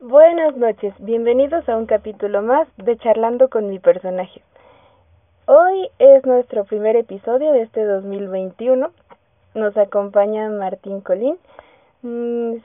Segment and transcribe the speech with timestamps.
[0.00, 4.42] Buenas noches, bienvenidos a un capítulo más de Charlando con mi personaje.
[5.46, 8.90] Hoy es nuestro primer episodio de este 2021.
[9.54, 11.38] Nos acompaña Martín Colín,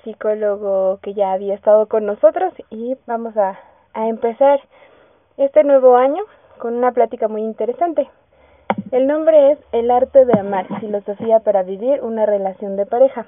[0.03, 3.57] psicólogo que ya había estado con nosotros y vamos a
[3.93, 4.59] empezar
[5.37, 6.23] este nuevo año
[6.57, 8.09] con una plática muy interesante.
[8.91, 13.25] El nombre es El arte de amar, filosofía para vivir una relación de pareja.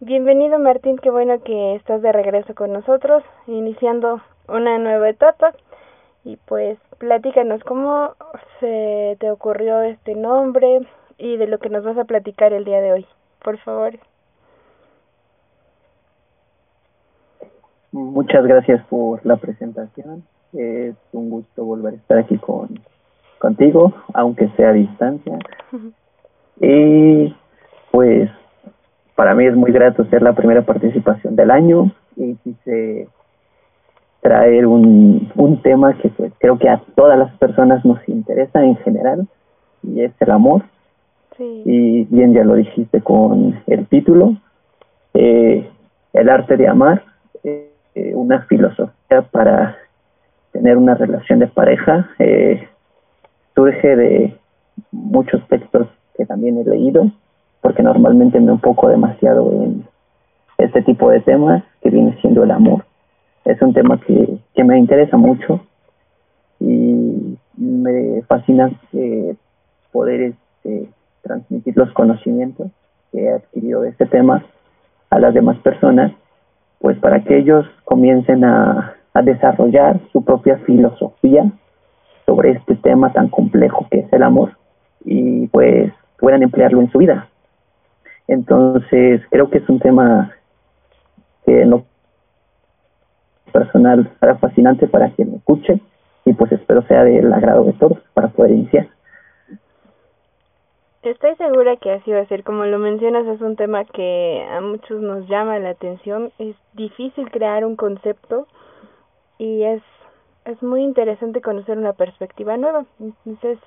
[0.00, 5.54] Bienvenido Martín, qué bueno que estás de regreso con nosotros, iniciando una nueva etapa.
[6.24, 8.14] Y pues platícanos cómo
[8.60, 10.86] se te ocurrió este nombre
[11.18, 13.06] y de lo que nos vas a platicar el día de hoy,
[13.42, 13.94] por favor.
[17.90, 20.22] Muchas gracias por la presentación.
[20.52, 22.78] Es un gusto volver a estar aquí con
[23.40, 25.38] contigo, aunque sea a distancia.
[26.60, 27.34] y
[27.90, 28.30] pues
[29.18, 33.08] para mí es muy grato ser la primera participación del año y quise
[34.20, 38.76] traer un, un tema que pues creo que a todas las personas nos interesa en
[38.76, 39.26] general
[39.82, 40.62] y es el amor.
[41.36, 44.36] Y bien ya lo dijiste con el título,
[45.14, 45.68] eh,
[46.12, 47.02] el arte de amar,
[47.42, 47.72] eh,
[48.14, 49.78] una filosofía para
[50.52, 52.68] tener una relación de pareja, eh,
[53.56, 54.36] surge de
[54.92, 57.10] muchos textos que también he leído
[57.60, 59.84] porque normalmente me enfoco demasiado en
[60.58, 62.84] este tipo de temas que viene siendo el amor.
[63.44, 65.60] Es un tema que, que me interesa mucho
[66.60, 69.36] y me fascina eh,
[69.92, 70.88] poder este,
[71.22, 72.68] transmitir los conocimientos
[73.12, 74.44] que he adquirido de este tema
[75.10, 76.12] a las demás personas,
[76.80, 81.50] pues para que ellos comiencen a, a desarrollar su propia filosofía
[82.26, 84.52] sobre este tema tan complejo que es el amor
[85.04, 87.27] y pues puedan emplearlo en su vida.
[88.28, 90.32] Entonces, creo que es un tema
[91.46, 91.84] que en lo
[93.52, 95.80] personal será fascinante para quien me escuche
[96.26, 98.88] y pues espero sea del agrado de todos para poder iniciar.
[101.02, 102.44] Estoy segura que así va a ser.
[102.44, 106.30] Como lo mencionas, es un tema que a muchos nos llama la atención.
[106.38, 108.46] Es difícil crear un concepto
[109.38, 109.82] y es,
[110.44, 112.84] es muy interesante conocer una perspectiva nueva.
[113.00, 113.58] Entonces,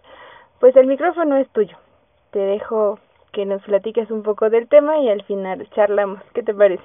[0.59, 1.77] pues el micrófono es tuyo.
[2.31, 2.99] Te dejo
[3.31, 6.21] que nos platiques un poco del tema y al final charlamos.
[6.33, 6.83] ¿Qué te parece?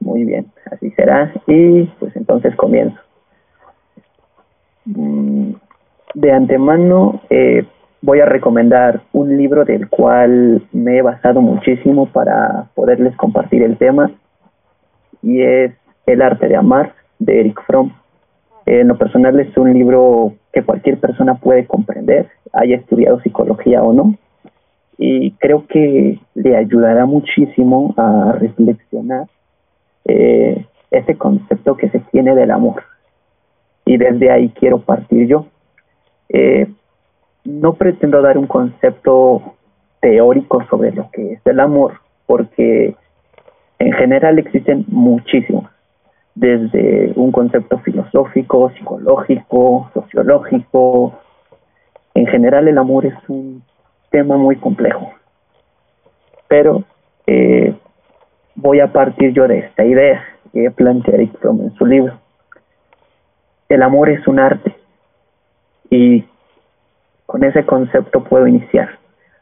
[0.00, 1.32] Muy bien, así será.
[1.46, 2.98] Y pues entonces comienzo.
[4.84, 5.52] Mm,
[6.14, 7.66] de antemano eh,
[8.00, 13.76] voy a recomendar un libro del cual me he basado muchísimo para poderles compartir el
[13.76, 14.10] tema
[15.22, 15.72] y es
[16.06, 17.92] El arte de amar de Eric Fromm.
[18.68, 23.94] En lo personal es un libro que cualquier persona puede comprender, haya estudiado psicología o
[23.94, 24.14] no.
[24.98, 29.26] Y creo que le ayudará muchísimo a reflexionar
[30.04, 32.82] eh, ese concepto que se tiene del amor.
[33.86, 35.46] Y desde ahí quiero partir yo.
[36.28, 36.66] Eh,
[37.44, 39.54] no pretendo dar un concepto
[40.02, 41.94] teórico sobre lo que es el amor,
[42.26, 42.94] porque
[43.78, 45.64] en general existen muchísimos
[46.38, 51.18] desde un concepto filosófico, psicológico, sociológico.
[52.14, 53.64] En general el amor es un
[54.10, 55.12] tema muy complejo,
[56.46, 56.84] pero
[57.26, 57.74] eh,
[58.54, 62.18] voy a partir yo de esta idea que plantea Eric Fromm en su libro.
[63.68, 64.76] El amor es un arte
[65.90, 66.24] y
[67.26, 68.90] con ese concepto puedo iniciar,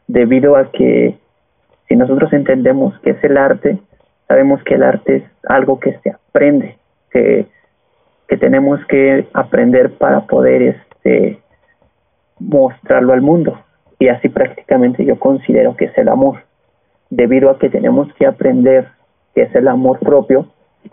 [0.07, 1.15] debido a que
[1.87, 3.77] si nosotros entendemos qué es el arte,
[4.27, 6.77] sabemos que el arte es algo que se aprende,
[8.27, 11.39] que, tenemos que aprender para poder este
[12.39, 13.59] mostrarlo al mundo.
[13.99, 16.43] Y así prácticamente yo considero que es el amor.
[17.09, 18.89] Debido a que tenemos que aprender
[19.33, 20.47] que es el amor propio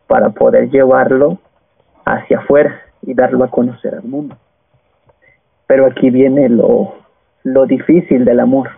[0.07, 1.39] para poder llevarlo
[2.05, 4.37] hacia afuera y darlo a conocer al mundo.
[5.67, 6.95] Pero aquí viene lo,
[7.43, 8.71] lo difícil del amor.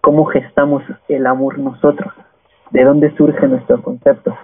[0.00, 2.12] Cómo gestamos el amor nosotros
[2.70, 4.36] de dónde surge nuestro concepto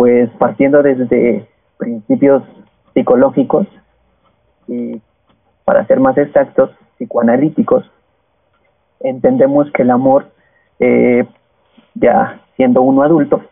[0.00, 2.42] pues partiendo desde principios
[2.94, 3.66] psicológicos
[4.66, 4.98] y
[5.66, 7.84] para ser más exactos, psicoanalíticos,
[9.00, 10.30] entendemos que el amor,
[10.78, 11.26] eh,
[11.94, 13.42] ya siendo uno adulto,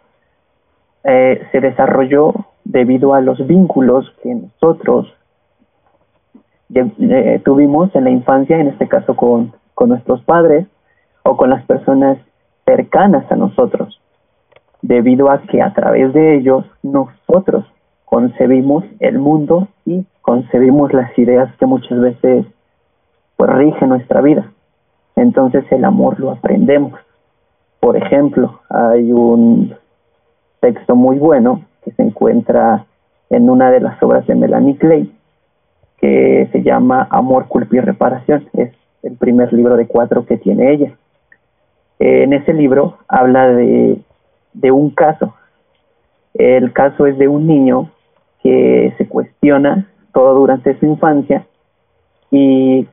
[1.04, 2.32] eh, se desarrolló
[2.64, 5.14] debido a los vínculos que nosotros
[6.74, 10.66] eh, tuvimos en la infancia, en este caso con, con nuestros padres
[11.24, 12.16] o con las personas
[12.64, 13.97] cercanas a nosotros
[14.88, 17.67] debido a que a través de ellos nosotros
[18.06, 22.46] concebimos el mundo y concebimos las ideas que muchas veces
[23.37, 24.50] pues rigen nuestra vida.
[25.14, 26.99] Entonces el amor lo aprendemos.
[27.81, 29.75] Por ejemplo, hay un
[30.61, 32.87] texto muy bueno que se encuentra
[33.29, 35.12] en una de las obras de Melanie Clay,
[35.99, 38.49] que se llama Amor, Culpa y Reparación.
[38.55, 40.93] Es el primer libro de cuatro que tiene ella.
[41.99, 43.99] En ese libro habla de,
[44.52, 45.34] de un caso.
[46.34, 47.90] El caso es de un niño
[48.42, 51.46] que se cuestiona todo durante su infancia
[52.30, 52.86] y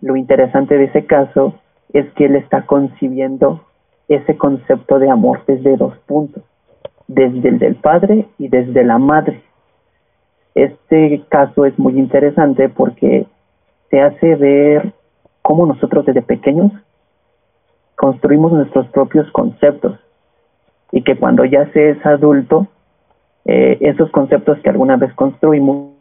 [0.00, 1.54] lo interesante de ese caso
[1.92, 3.64] es que él está concibiendo
[4.08, 6.42] ese concepto de amor desde dos puntos,
[7.06, 9.42] desde el del padre y desde la madre.
[10.54, 13.26] Este caso es muy interesante porque
[13.90, 14.92] te hace ver
[15.40, 16.72] cómo nosotros desde pequeños
[17.94, 19.98] construimos nuestros propios conceptos
[20.92, 22.68] y que cuando ya se es adulto,
[23.46, 25.94] eh, esos conceptos que alguna vez construimos,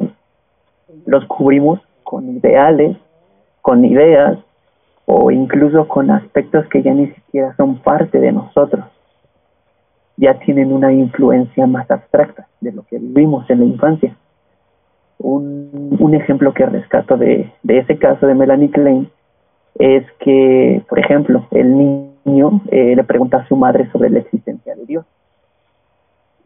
[1.05, 2.97] los cubrimos con ideales,
[3.61, 4.37] con ideas
[5.05, 8.85] o incluso con aspectos que ya ni siquiera son parte de nosotros.
[10.17, 14.15] Ya tienen una influencia más abstracta de lo que vivimos en la infancia.
[15.17, 19.09] Un, un ejemplo que rescato de, de ese caso de Melanie Klein
[19.75, 24.75] es que, por ejemplo, el niño eh, le pregunta a su madre sobre la existencia
[24.75, 25.05] de Dios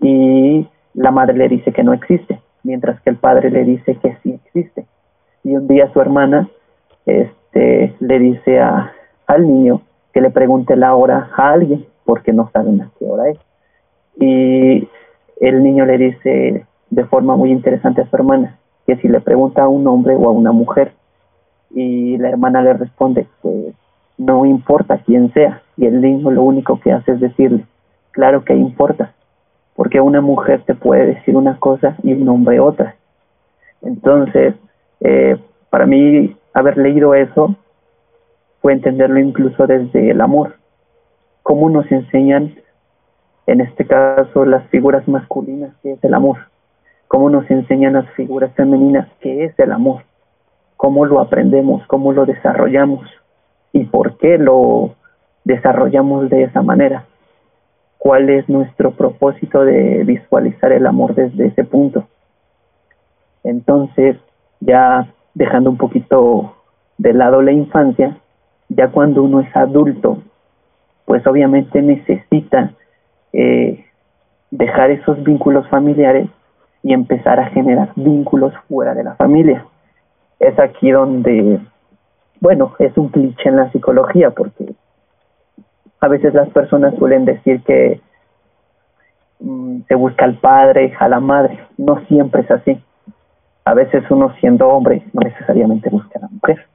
[0.01, 4.17] y la madre le dice que no existe, mientras que el padre le dice que
[4.23, 4.85] sí existe.
[5.43, 6.49] Y un día su hermana
[7.05, 8.93] este, le dice a,
[9.27, 9.81] al niño
[10.13, 13.37] que le pregunte la hora a alguien, porque no saben a qué hora es.
[14.17, 14.87] Y
[15.41, 19.63] el niño le dice de forma muy interesante a su hermana que si le pregunta
[19.63, 20.93] a un hombre o a una mujer,
[21.71, 23.73] y la hermana le responde que
[24.17, 27.65] no importa quién sea, y el niño lo único que hace es decirle,
[28.11, 29.13] claro que importa,
[29.75, 32.95] porque una mujer te puede decir una cosa y un hombre otra.
[33.81, 34.55] Entonces,
[35.01, 35.37] eh,
[35.69, 37.55] para mí, haber leído eso
[38.61, 40.55] fue entenderlo incluso desde el amor.
[41.43, 42.55] Cómo nos enseñan,
[43.45, 46.37] en este caso, las figuras masculinas, que es el amor.
[47.07, 50.03] Cómo nos enseñan las figuras femeninas, que es el amor.
[50.77, 53.05] Cómo lo aprendemos, cómo lo desarrollamos
[53.75, 54.95] y por qué lo
[55.43, 57.03] desarrollamos de esa manera
[57.97, 62.07] cuál es nuestro propósito de visualizar el amor desde ese punto.
[63.43, 64.15] Entonces,
[64.61, 66.55] ya dejando un poquito
[66.97, 68.15] de lado la infancia,
[68.69, 70.19] ya cuando uno es adulto,
[71.03, 72.71] pues obviamente necesita
[73.33, 73.83] eh,
[74.51, 76.29] dejar esos vínculos familiares
[76.81, 79.65] y empezar a generar vínculos fuera de la familia.
[80.39, 81.59] Es aquí donde,
[82.39, 84.75] bueno, es un cliché en la psicología porque
[85.99, 88.01] a veces las personas suelen decir que
[89.39, 91.59] mm, se busca al padre, a la madre.
[91.77, 92.81] No siempre es así.
[93.63, 96.65] A veces uno siendo hombre no necesariamente busca a la mujer.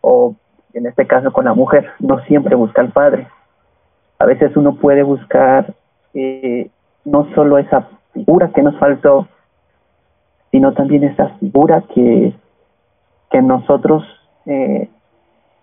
[0.00, 0.34] O
[0.72, 3.26] en este caso con la mujer, no siempre busca al padre.
[4.18, 5.74] A veces uno puede buscar
[6.14, 6.70] eh,
[7.04, 9.28] no solo esa figura que nos faltó,
[10.50, 12.32] sino también esa figura que,
[13.30, 14.04] que nosotros
[14.46, 14.88] eh,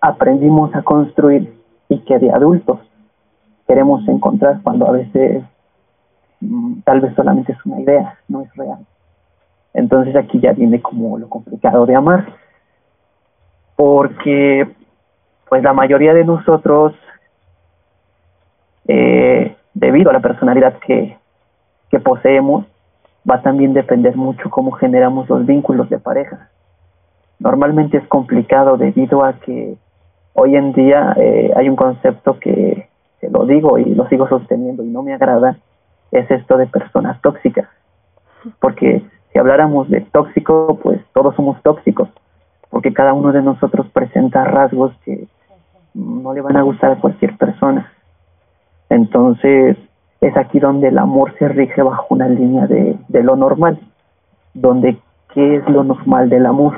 [0.01, 1.53] aprendimos a construir
[1.89, 2.79] y que de adultos
[3.67, 5.43] queremos encontrar cuando a veces
[6.41, 8.85] mm, tal vez solamente es una idea, no es real.
[9.73, 12.25] Entonces aquí ya viene como lo complicado de amar,
[13.75, 14.73] porque
[15.49, 16.93] pues la mayoría de nosotros,
[18.87, 21.17] eh, debido a la personalidad que,
[21.89, 22.65] que poseemos,
[23.29, 26.49] va también a depender mucho cómo generamos los vínculos de pareja.
[27.39, 29.77] Normalmente es complicado debido a que
[30.35, 32.87] hoy en día eh, hay un concepto que
[33.31, 35.57] lo digo y lo sigo sosteniendo y no me agrada,
[36.11, 37.67] es esto de personas tóxicas.
[38.59, 39.01] Porque
[39.31, 42.09] si habláramos de tóxico, pues todos somos tóxicos,
[42.69, 45.27] porque cada uno de nosotros presenta rasgos que
[45.93, 47.91] no le van a gustar a cualquier persona.
[48.89, 49.77] Entonces,
[50.21, 53.79] es aquí donde el amor se rige bajo una línea de, de lo normal,
[54.53, 54.97] donde
[55.33, 56.75] qué es lo normal del amor.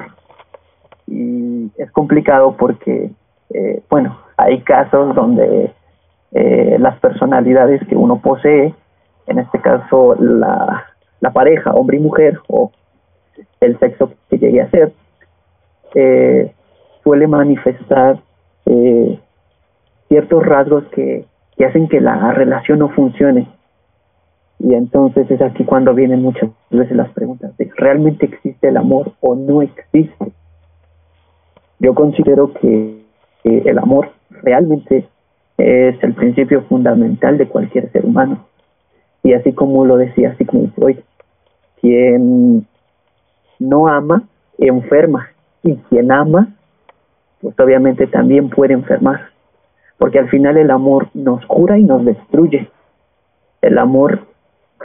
[1.08, 3.12] Y es complicado porque,
[3.50, 5.74] eh, bueno, hay casos donde
[6.32, 8.74] eh, las personalidades que uno posee,
[9.28, 10.86] en este caso la,
[11.20, 12.72] la pareja, hombre y mujer, o
[13.60, 14.94] el sexo que llegue a ser,
[15.96, 16.54] eh,
[17.04, 18.20] suele manifestar
[18.66, 19.20] eh,
[20.08, 21.26] ciertos rasgos que,
[21.56, 23.48] que hacen que la relación no funcione.
[24.60, 29.14] Y entonces es aquí cuando vienen muchas veces las preguntas de ¿realmente existe el amor
[29.22, 30.32] o no existe?
[31.80, 33.07] Yo considero que
[33.66, 35.08] el amor realmente
[35.58, 38.46] es el principio fundamental de cualquier ser humano.
[39.24, 40.98] Y así como lo decía como Freud,
[41.82, 42.66] quien
[43.60, 44.24] no ama,
[44.58, 45.30] enferma.
[45.64, 46.50] Y quien ama,
[47.42, 49.30] pues obviamente también puede enfermar.
[49.98, 52.70] porque al final el amor nos cura y nos destruye.
[53.62, 54.28] El amor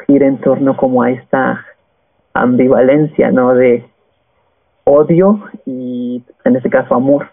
[0.06, 1.64] gira en torno como a esta
[2.32, 3.54] ambivalencia, ¿no?
[3.54, 3.84] De
[4.84, 7.28] odio y en este caso amor,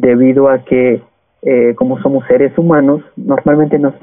[0.00, 1.02] debido a que
[1.42, 3.94] eh, como somos seres humanos, normalmente nos,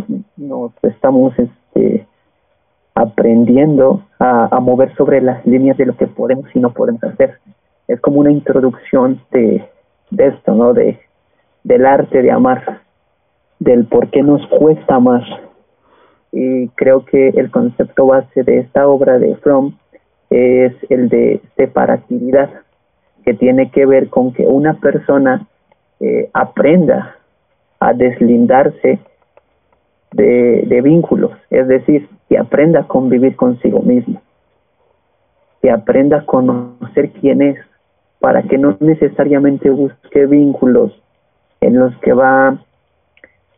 [0.83, 2.05] estamos este,
[2.93, 7.39] aprendiendo a, a, mover sobre las líneas de lo que podemos y no podemos hacer.
[7.87, 9.67] Es como una introducción de,
[10.11, 10.73] de esto, ¿no?
[10.73, 10.99] De,
[11.63, 12.81] del arte de amar,
[13.59, 15.23] del por qué nos cuesta amar.
[16.31, 19.75] Y creo que el concepto base de esta obra de Fromm
[20.29, 22.49] es el de separatividad,
[23.23, 25.47] que tiene que ver con que una persona
[25.99, 27.17] eh, aprenda
[27.79, 28.99] a deslindarse
[30.11, 34.21] de, de vínculos, es decir, que aprenda a convivir consigo mismo,
[35.61, 37.57] que aprenda a conocer quién es,
[38.19, 40.99] para que no necesariamente busque vínculos
[41.61, 42.57] en los que va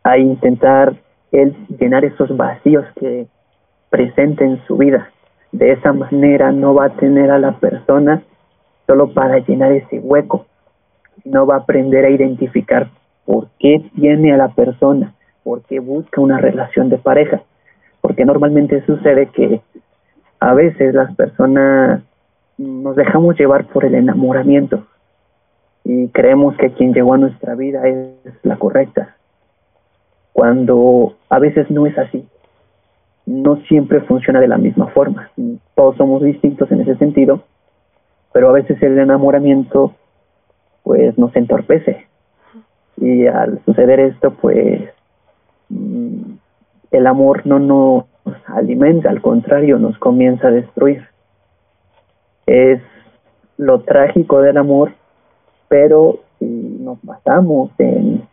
[0.02, 0.94] a intentar
[1.32, 3.26] él llenar esos vacíos que
[3.90, 5.10] presenta en su vida.
[5.52, 8.22] De esa manera no va a tener a la persona
[8.86, 10.46] solo para llenar ese hueco,
[11.24, 12.88] no va a aprender a identificar
[13.24, 17.42] por qué tiene a la persona, por qué busca una relación de pareja,
[18.00, 19.60] porque normalmente sucede que
[20.40, 22.02] a veces las personas
[22.56, 24.84] nos dejamos llevar por el enamoramiento
[25.84, 29.16] y creemos que quien llegó a nuestra vida es la correcta,
[30.32, 32.26] cuando a veces no es así.
[33.24, 35.30] No siempre funciona de la misma forma.
[35.74, 37.42] Todos somos distintos en ese sentido,
[38.32, 39.94] pero a veces el enamoramiento
[40.88, 42.06] pues nos entorpece
[42.96, 44.88] y al suceder esto pues
[45.68, 46.32] mm,
[46.92, 48.04] el amor no nos
[48.46, 51.04] alimenta, al contrario nos comienza a destruir.
[52.46, 52.80] Es
[53.58, 54.94] lo trágico del amor,
[55.68, 58.26] pero si nos basamos en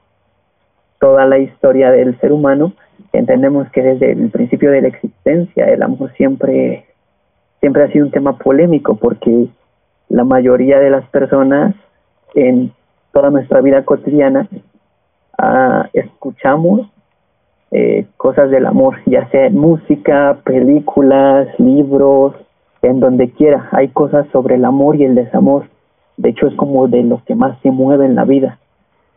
[1.02, 2.72] toda la historia del ser humano,
[3.12, 6.86] entendemos que desde el principio de la existencia el amor siempre
[7.60, 9.50] siempre ha sido un tema polémico porque
[10.08, 11.76] la mayoría de las personas
[12.36, 12.72] en
[13.12, 14.48] toda nuestra vida cotidiana
[15.42, 16.82] uh, escuchamos
[17.72, 22.36] eh, cosas del amor, ya sea en música, películas, libros,
[22.82, 23.68] en donde quiera.
[23.72, 25.68] Hay cosas sobre el amor y el desamor.
[26.18, 28.60] De hecho, es como de lo que más se mueve en la vida.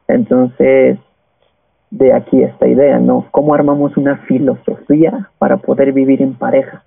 [0.09, 0.99] Entonces,
[1.91, 3.27] de aquí esta idea, ¿no?
[3.31, 6.83] ¿Cómo armamos una filosofía para poder vivir en pareja?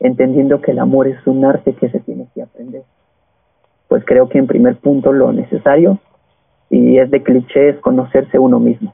[0.00, 2.82] Entendiendo que el amor es un arte que se tiene que aprender
[3.94, 6.00] pues creo que en primer punto lo necesario
[6.68, 8.92] y es de cliché es conocerse uno mismo.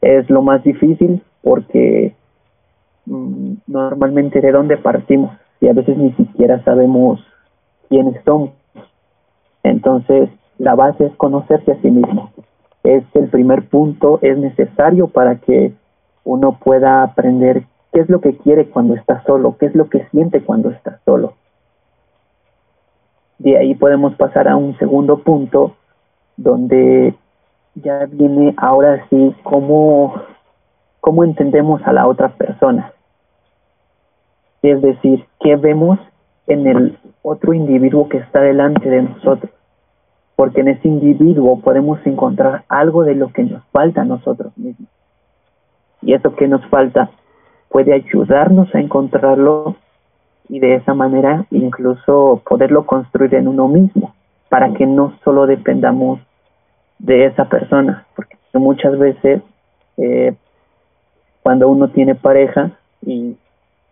[0.00, 2.14] Es lo más difícil porque
[3.04, 5.30] mm, normalmente de dónde partimos
[5.60, 7.22] y a veces ni siquiera sabemos
[7.90, 8.52] quiénes somos.
[9.62, 12.32] Entonces, la base es conocerse a sí mismo.
[12.82, 15.74] Es el primer punto, es necesario para que
[16.24, 20.06] uno pueda aprender qué es lo que quiere cuando está solo, qué es lo que
[20.12, 21.34] siente cuando está solo.
[23.40, 25.74] De ahí podemos pasar a un segundo punto
[26.36, 27.14] donde
[27.74, 30.14] ya viene ahora sí cómo,
[31.00, 32.92] cómo entendemos a la otra persona.
[34.60, 35.98] Es decir, qué vemos
[36.48, 39.50] en el otro individuo que está delante de nosotros.
[40.36, 44.90] Porque en ese individuo podemos encontrar algo de lo que nos falta a nosotros mismos.
[46.02, 47.08] Y eso que nos falta
[47.70, 49.76] puede ayudarnos a encontrarlo
[50.50, 54.14] y de esa manera incluso poderlo construir en uno mismo
[54.48, 56.18] para que no solo dependamos
[56.98, 59.42] de esa persona, porque muchas veces
[59.96, 60.34] eh,
[61.42, 63.36] cuando uno tiene pareja y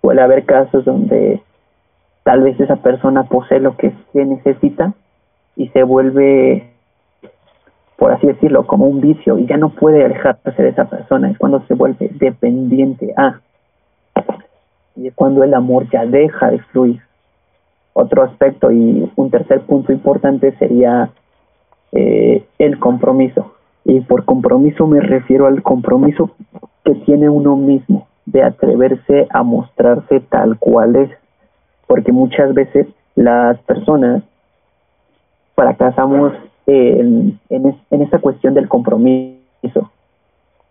[0.00, 1.41] puede haber casos donde
[2.25, 4.93] tal vez esa persona posee lo que se necesita
[5.57, 6.71] y se vuelve,
[7.97, 11.38] por así decirlo, como un vicio y ya no puede alejarse de esa persona, es
[11.38, 13.15] cuando se vuelve dependiente.
[13.17, 13.41] A
[14.99, 17.00] y es cuando el amor ya deja de fluir.
[17.93, 21.11] Otro aspecto y un tercer punto importante sería
[21.93, 23.55] eh, el compromiso.
[23.85, 26.31] Y por compromiso me refiero al compromiso
[26.85, 31.11] que tiene uno mismo de atreverse a mostrarse tal cual es.
[31.87, 34.23] Porque muchas veces las personas
[35.55, 36.33] fracasamos
[36.67, 39.90] en, en, en esa cuestión del compromiso.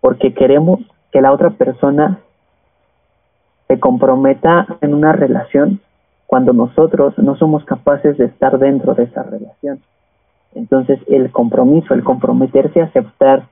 [0.01, 0.79] Porque queremos
[1.11, 2.19] que la otra persona
[3.67, 5.79] se comprometa en una relación
[6.25, 9.79] cuando nosotros no somos capaces de estar dentro de esa relación.
[10.55, 13.43] Entonces el compromiso, el comprometerse a aceptar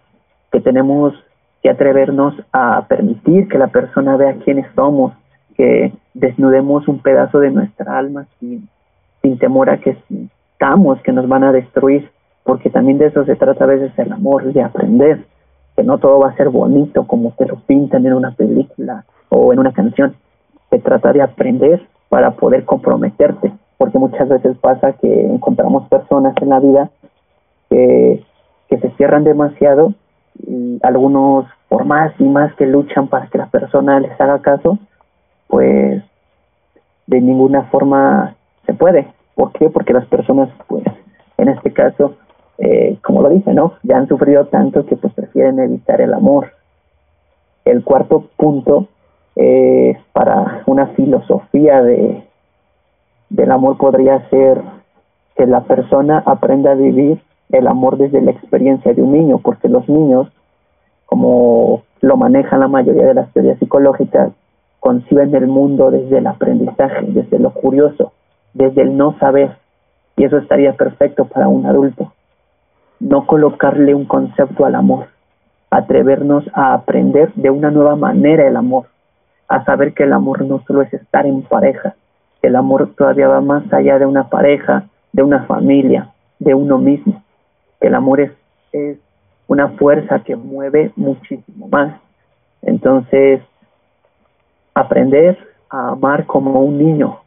[0.52, 1.14] que tenemos
[1.62, 5.14] que atrevernos a permitir que la persona vea quiénes somos,
[5.56, 8.68] que desnudemos un pedazo de nuestra alma sin,
[9.22, 9.98] sin temor a que
[10.54, 12.10] estamos, que nos van a destruir,
[12.44, 15.26] porque también de eso se trata a veces el amor, de aprender,
[15.76, 19.04] que no todo va a ser bonito como te lo pintan en una película
[19.36, 20.16] o en una canción.
[20.70, 26.50] Se trata de aprender para poder comprometerte, porque muchas veces pasa que encontramos personas en
[26.50, 26.90] la vida
[27.70, 28.24] que,
[28.70, 29.94] se cierran demasiado
[30.46, 34.78] y algunos por más y más que luchan para que la persona les haga caso,
[35.48, 36.04] pues
[37.08, 39.08] de ninguna forma se puede.
[39.34, 39.70] ¿Por qué?
[39.70, 40.84] Porque las personas, pues,
[41.38, 42.16] en este caso,
[42.58, 43.76] eh, como lo dice, ¿no?
[43.84, 46.52] Ya han sufrido tanto que pues prefieren evitar el amor.
[47.64, 48.90] El cuarto punto
[49.36, 52.24] eh, para una filosofía de
[53.30, 54.62] del amor podría ser
[55.36, 59.68] que la persona aprenda a vivir el amor desde la experiencia de un niño, porque
[59.68, 60.32] los niños,
[61.06, 64.32] como lo manejan la mayoría de las teorías psicológicas,
[64.80, 68.14] conciben el mundo desde el aprendizaje, desde lo curioso,
[68.54, 69.58] desde el no saber,
[70.16, 72.14] y eso estaría perfecto para un adulto.
[73.00, 75.08] No colocarle un concepto al amor,
[75.70, 78.86] atrevernos a aprender de una nueva manera el amor,
[79.48, 81.96] a saber que el amor no solo es estar en pareja,
[82.42, 87.24] el amor todavía va más allá de una pareja, de una familia, de uno mismo,
[87.80, 88.32] el amor es,
[88.72, 88.98] es
[89.48, 92.00] una fuerza que mueve muchísimo más.
[92.62, 93.42] Entonces,
[94.74, 95.38] aprender
[95.70, 97.20] a amar como un niño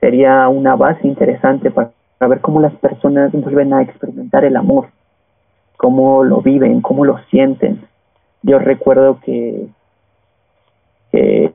[0.00, 4.88] sería una base interesante para, ver cómo las personas vuelven a experimentar el amor,
[5.76, 7.86] cómo lo viven, cómo lo sienten.
[8.42, 9.68] Yo recuerdo que,
[11.12, 11.54] que,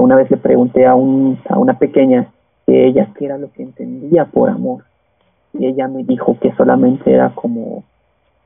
[0.00, 2.28] que una vez le pregunté a, un, a una pequeña
[2.66, 4.84] que ella qué era lo que entendía por amor
[5.52, 7.84] y ella me dijo que solamente era como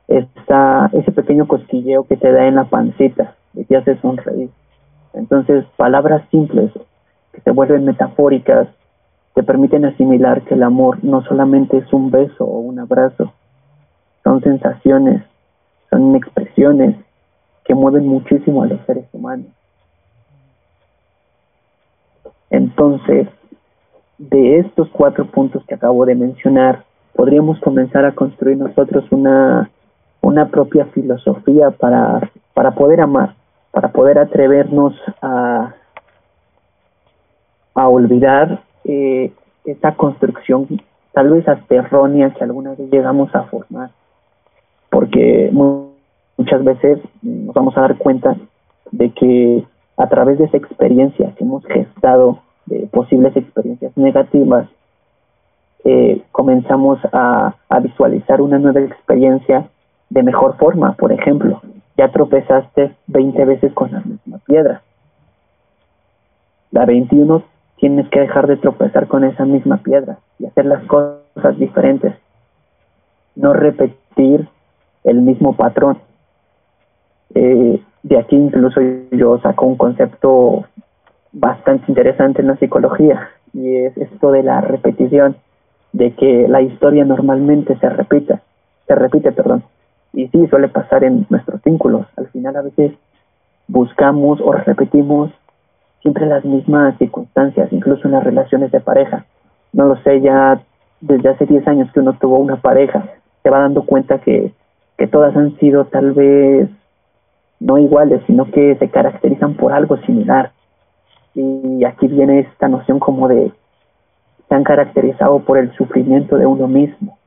[0.07, 4.49] esa, ese pequeño cosquilleo que te da en la pancita y te hace sonreír.
[5.13, 6.71] Entonces, palabras simples
[7.31, 8.67] que se vuelven metafóricas
[9.33, 13.31] te permiten asimilar que el amor no solamente es un beso o un abrazo,
[14.23, 15.23] son sensaciones,
[15.89, 16.95] son expresiones
[17.63, 19.54] que mueven muchísimo a los seres humanos.
[22.55, 23.27] Entonces,
[24.17, 29.69] de estos cuatro puntos que acabo de mencionar, podríamos comenzar a construir nosotros una,
[30.21, 33.35] una propia filosofía para, para poder amar,
[33.71, 35.73] para poder atrevernos a,
[37.73, 39.33] a olvidar eh,
[39.65, 40.65] esa construcción
[41.11, 43.89] tal vez hasta errónea que alguna vez llegamos a formar,
[44.89, 48.37] porque muchas veces nos vamos a dar cuenta
[48.91, 49.65] de que
[49.97, 54.67] a través de esa experiencia que hemos gestado de posibles experiencias negativas,
[55.83, 59.69] eh, comenzamos a, visualizar una nueva experiencia
[60.09, 60.93] de mejor forma.
[60.93, 61.61] Por ejemplo,
[61.95, 64.81] ya tropezaste 20 veces con la misma piedra.
[66.71, 67.43] La 21
[67.77, 72.15] tienes que dejar de tropezar con esa misma piedra y hacer las cosas diferentes.
[73.35, 74.49] No repetir
[75.03, 75.99] el mismo patrón.
[77.35, 80.65] Eh, de aquí incluso yo saco un concepto
[81.35, 85.35] bastante interesante en la psicología y es esto de la repetición,
[85.91, 88.41] de que la historia normalmente se repita,
[88.87, 89.63] se repite, perdón.
[90.13, 92.05] Y sí, suele pasar en nuestros vínculos.
[92.17, 92.93] Al final a veces
[93.67, 95.31] buscamos o repetimos
[96.01, 99.25] siempre las mismas circunstancias, incluso en las relaciones de pareja.
[99.73, 100.61] No lo sé, ya
[101.01, 103.05] desde hace 10 años que uno tuvo una pareja,
[103.43, 104.51] se va dando cuenta que,
[104.97, 106.69] que todas han sido tal vez
[107.59, 110.51] no iguales, sino que se caracterizan por algo similar.
[111.35, 113.51] Y aquí viene esta noción como de
[114.55, 117.17] han caracterizado por el sufrimiento de uno mismo.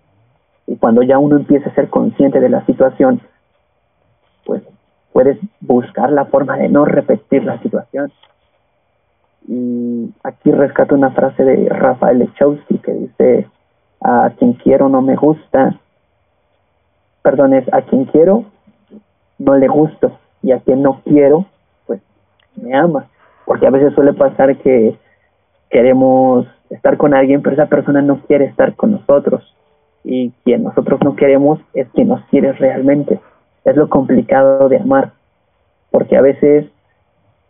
[0.67, 3.21] Y cuando ya uno empieza a ser consciente de la situación,
[4.45, 4.63] pues
[5.13, 8.13] puedes buscar la forma de no repetir la situación.
[9.47, 13.49] Y aquí rescato una frase de Rafael Lechowski que dice,
[14.01, 15.79] a quien quiero no me gusta,
[17.23, 18.45] perdón, es a quien quiero
[19.39, 21.47] no le gusto y a quien no quiero,
[21.87, 22.01] pues
[22.57, 23.07] me ama
[23.49, 24.95] porque a veces suele pasar que
[25.71, 29.43] queremos estar con alguien, pero esa persona no quiere estar con nosotros.
[30.05, 33.19] Y quien nosotros no queremos es quien nos quiere realmente.
[33.65, 35.13] Es lo complicado de amar,
[35.91, 36.67] porque a veces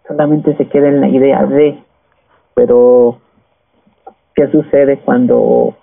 [0.07, 1.83] solamente se queda en la idea de,
[2.55, 3.19] pero
[4.37, 5.75] ¿qué sucede cuando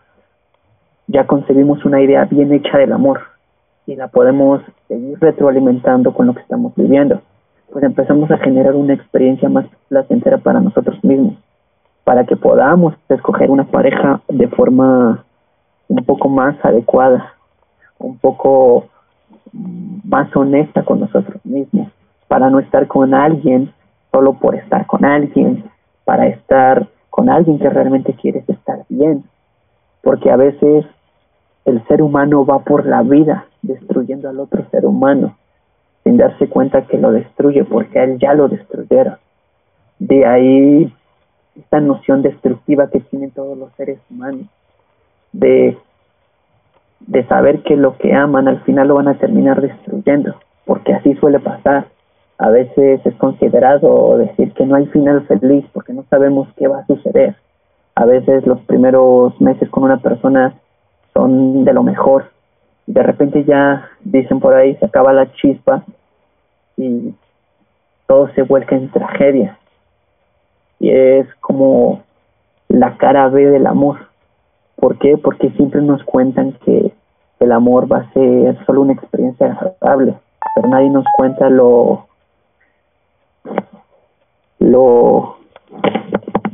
[1.07, 3.19] ya concebimos una idea bien hecha del amor
[3.85, 7.21] y la podemos seguir retroalimentando con lo que estamos viviendo?
[7.71, 11.35] Pues empezamos a generar una experiencia más placentera para nosotros mismos,
[12.03, 15.23] para que podamos escoger una pareja de forma
[15.87, 17.33] un poco más adecuada,
[17.99, 18.85] un poco
[19.51, 21.89] más honesta con nosotros mismos,
[22.27, 23.73] para no estar con alguien
[24.11, 25.63] solo por estar con alguien,
[26.03, 29.23] para estar con alguien que realmente quieres estar bien,
[30.01, 30.85] porque a veces
[31.65, 35.35] el ser humano va por la vida destruyendo al otro ser humano
[36.05, 39.17] sin darse cuenta que lo destruye porque él ya lo destruyeron.
[39.99, 40.93] De ahí
[41.55, 44.45] esta noción destructiva que tienen todos los seres humanos,
[45.31, 45.77] de,
[46.99, 51.15] de saber que lo que aman al final lo van a terminar destruyendo, porque así
[51.15, 51.87] suele pasar.
[52.37, 56.79] A veces es considerado decir que no hay final feliz porque no sabemos qué va
[56.79, 57.35] a suceder.
[57.95, 60.53] A veces los primeros meses con una persona
[61.13, 62.34] son de lo mejor.
[62.87, 65.83] De repente ya dicen por ahí, se acaba la chispa
[66.77, 67.13] y
[68.07, 69.57] todo se vuelve en tragedia.
[70.79, 72.03] Y es como
[72.67, 74.09] la cara B del amor.
[74.75, 75.17] ¿Por qué?
[75.17, 76.93] Porque siempre nos cuentan que
[77.39, 80.15] el amor va a ser solo una experiencia agradable,
[80.55, 82.07] pero nadie nos cuenta lo
[84.59, 85.37] lo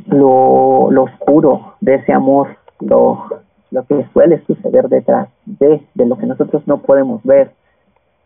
[0.07, 3.27] lo, lo oscuro de ese amor, lo,
[3.71, 7.51] lo que suele suceder detrás de, de lo que nosotros no podemos ver,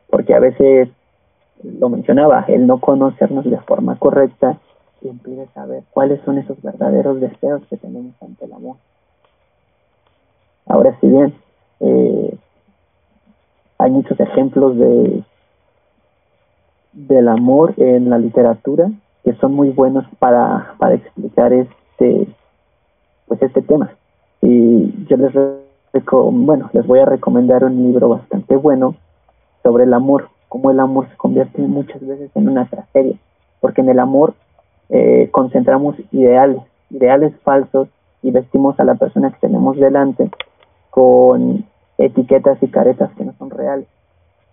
[0.10, 0.90] porque a veces
[1.64, 4.60] lo mencionaba, el no conocernos de forma correcta
[5.02, 8.78] impide saber cuáles son esos verdaderos deseos que tenemos ante el amor.
[10.66, 11.36] Ahora, si bien
[11.80, 12.38] eh,
[13.78, 15.24] hay muchos ejemplos de
[16.94, 18.90] del amor en la literatura
[19.26, 22.28] que son muy buenos para, para explicar este
[23.28, 23.92] pues este tema
[24.46, 25.34] y yo les
[26.12, 28.96] bueno les voy a recomendar un libro bastante bueno
[29.64, 33.18] sobre el amor cómo el amor se convierte muchas veces en una tragedia
[33.60, 34.36] porque en el amor
[34.90, 37.88] eh, concentramos ideales, ideales falsos
[38.22, 40.30] y vestimos a la persona que tenemos delante
[40.92, 41.66] con
[41.98, 43.88] etiquetas y caretas que no son reales.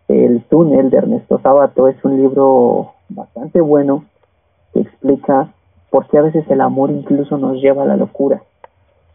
[0.09, 4.05] El túnel de Ernesto Sabato es un libro bastante bueno
[4.73, 5.53] que explica
[5.91, 8.43] por qué a veces el amor incluso nos lleva a la locura,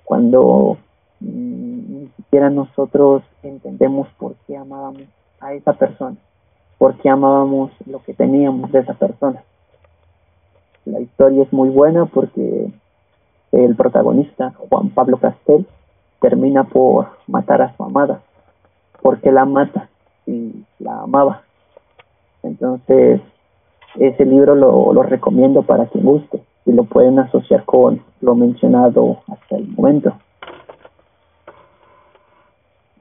[0.08, 0.78] cuando
[1.20, 5.04] mm, ni siquiera nosotros entendemos por qué amábamos
[5.42, 6.16] a esa persona,
[6.78, 9.44] por qué amábamos lo que teníamos de esa persona.
[10.86, 12.72] La historia es muy buena porque
[13.52, 15.68] el protagonista, Juan Pablo Castel,
[16.22, 18.22] termina por matar a su amada,
[19.02, 19.90] porque la mata
[20.26, 21.42] y la amaba.
[22.44, 23.20] Entonces,
[24.00, 29.20] ese libro lo, lo recomiendo para quien guste y lo pueden asociar con lo mencionado
[29.28, 30.14] hasta el momento.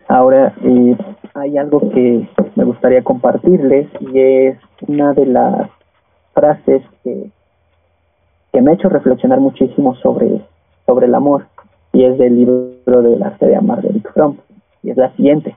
[0.09, 0.97] Ahora, eh,
[1.35, 5.71] hay algo que me gustaría compartirles y es una de las
[6.33, 7.31] frases que
[8.57, 10.41] que me ha hecho reflexionar muchísimo sobre,
[10.87, 11.45] sobre el amor
[11.93, 14.39] y es del libro del arte de amar de Eric Fromm
[14.83, 15.55] y es la siguiente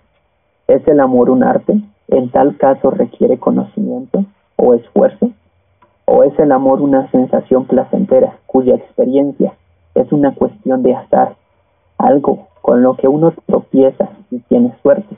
[0.67, 1.79] ¿es el amor un arte?
[2.09, 4.25] en tal caso requiere conocimiento
[4.57, 5.31] o esfuerzo
[6.09, 9.53] o es el amor una sensación placentera cuya experiencia
[9.95, 11.35] es una cuestión de azar
[11.97, 15.15] algo con lo que uno tropieza y tiene suerte.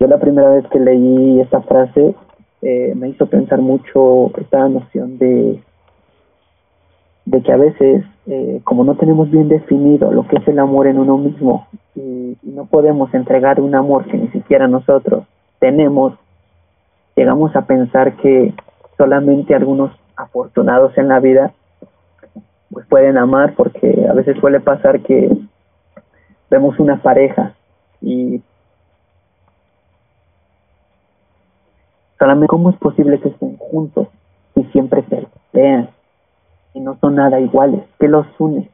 [0.00, 2.14] Yo la primera vez que leí esta frase
[2.62, 5.60] eh, me hizo pensar mucho esta noción de
[7.26, 10.86] de que a veces, eh, como no tenemos bien definido lo que es el amor
[10.86, 15.24] en uno mismo y, no podemos entregar un amor que ni siquiera nosotros
[15.58, 16.14] tenemos,
[17.14, 18.54] llegamos a pensar que
[18.96, 21.52] solamente algunos afortunados en la vida
[22.70, 25.30] pues pueden amar porque a veces suele pasar que
[26.50, 27.54] vemos una pareja
[28.00, 28.42] y
[32.18, 34.08] solamente cómo es posible que estén juntos
[34.54, 35.90] y siempre se vean
[36.74, 37.82] y no son nada iguales.
[37.98, 38.70] ¿Qué los une?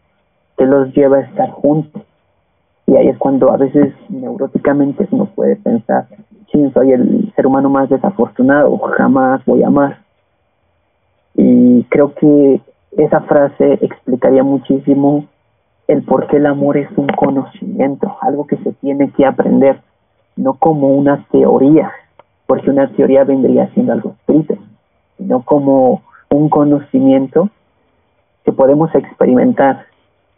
[0.56, 2.02] ¿Qué los lleva a estar juntos?
[2.86, 6.06] Y ahí es cuando a veces neuróticamente uno puede pensar,
[6.50, 10.01] sí, soy el ser humano más desafortunado, jamás voy a amar.
[11.44, 12.60] Y creo que
[12.92, 15.24] esa frase explicaría muchísimo
[15.88, 19.80] el por qué el amor es un conocimiento, algo que se tiene que aprender,
[20.36, 21.90] no como una teoría,
[22.46, 24.54] porque una teoría vendría siendo algo escrito,
[25.18, 27.48] sino como un conocimiento
[28.44, 29.86] que podemos experimentar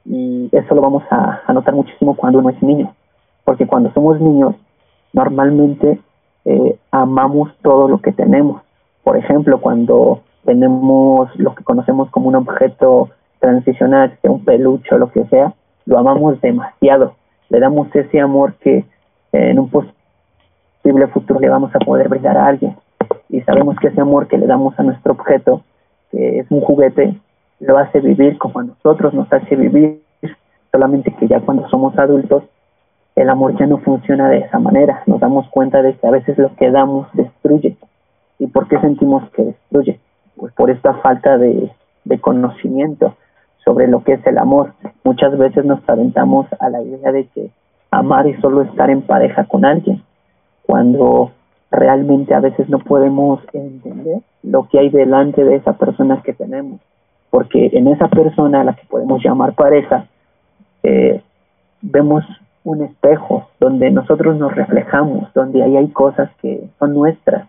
[0.06, 2.94] y eso lo vamos a, notar muchísimo cuando uno es niño,
[3.44, 4.54] porque cuando somos niños
[5.12, 6.00] normalmente
[6.46, 8.62] eh, amamos todo lo que tenemos.
[9.02, 14.98] Por ejemplo, cuando tenemos lo que conocemos como un objeto transicional, sea un peluche o
[14.98, 15.54] lo que sea,
[15.87, 17.14] lo amamos demasiado.
[17.50, 18.85] Le damos ese amor que
[19.33, 22.76] en un posible futuro le vamos a poder brindar a alguien.
[23.28, 25.62] Y sabemos que ese amor que le damos a nuestro objeto,
[26.11, 27.18] que es un juguete,
[27.61, 30.02] lo hace vivir como a nosotros nos hace vivir,
[30.72, 32.44] solamente que ya cuando somos adultos
[33.16, 36.37] el amor ya no funciona de esa manera, nos damos cuenta de que a veces
[36.37, 37.76] lo que damos destruye.
[38.40, 40.00] ¿Y por qué sentimos que destruye?
[40.36, 41.70] Pues por esta falta de,
[42.20, 43.14] conocimiento
[43.64, 44.74] sobre lo que es el amor.
[45.04, 47.50] Muchas veces nos aventamos a la idea de que
[47.90, 50.02] amar es solo estar en pareja con alguien,
[50.66, 51.32] cuando
[51.70, 56.80] realmente a veces no podemos entender lo que hay delante de esa persona que tenemos,
[57.30, 60.06] porque en esa persona a la que podemos llamar pareja,
[60.82, 61.22] eh,
[61.80, 62.24] vemos
[62.64, 67.48] un espejo donde nosotros nos reflejamos, donde ahí hay cosas que son nuestras.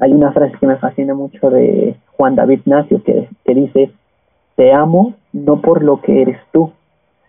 [0.00, 3.90] Hay una frase que me fascina mucho de Juan David Nacio que, que dice,
[4.56, 6.72] te amo no por lo que eres tú,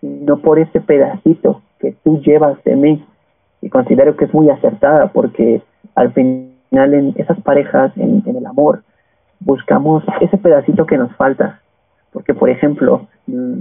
[0.00, 3.04] sino por ese pedacito que tú llevas de mí.
[3.60, 5.62] Y considero que es muy acertada porque
[5.94, 8.82] al final en esas parejas, en, el amor,
[9.40, 11.60] buscamos ese pedacito que nos falta.
[12.12, 13.60] Porque, por ejemplo, mm,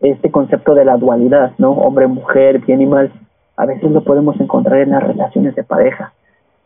[0.00, 1.72] este concepto de la dualidad, ¿no?
[1.72, 3.12] Hombre-mujer, bien y mal,
[3.56, 6.12] a veces lo podemos encontrar en las relaciones de pareja.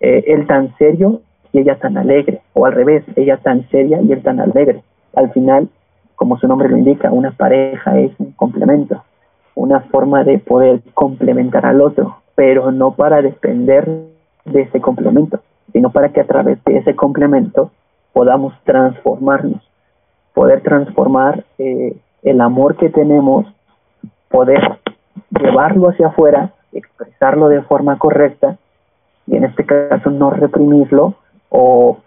[0.01, 1.21] Eh, él tan serio
[1.53, 4.83] y ella tan alegre, o al revés, ella tan seria y él tan alegre.
[5.15, 5.69] Al final,
[6.17, 9.03] como su nombre lo indica, una pareja es un complemento,
[9.55, 13.89] una forma de poder complementar al otro, pero no para depender
[14.45, 15.41] de ese complemento,
[15.73, 17.71] sino para que a través de ese complemento
[18.13, 19.63] podamos transformarnos,
[20.35, 23.47] poder transformar eh, el amor que tenemos,
[24.29, 24.61] poder
[25.31, 28.57] llevarlo hacia afuera, expresarlo de forma correcta
[29.27, 31.15] y en este caso no reprimirlo
[31.49, 31.99] o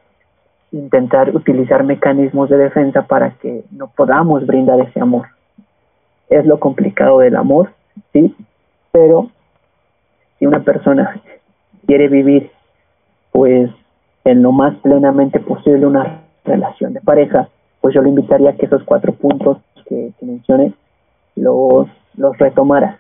[0.72, 5.28] intentar utilizar mecanismos de defensa para que no podamos brindar ese amor.
[6.30, 7.74] Es lo complicado del amor,
[8.14, 8.34] sí,
[8.92, 9.30] pero
[10.40, 11.22] si una persona
[11.86, 12.52] quiere vivir
[13.32, 13.70] pues
[14.24, 17.50] en lo más plenamente posible una relación de pareja,
[17.82, 20.74] pues yo le invitaría a que esos cuatro puntos que, mencioné
[21.36, 23.00] los, los retomara,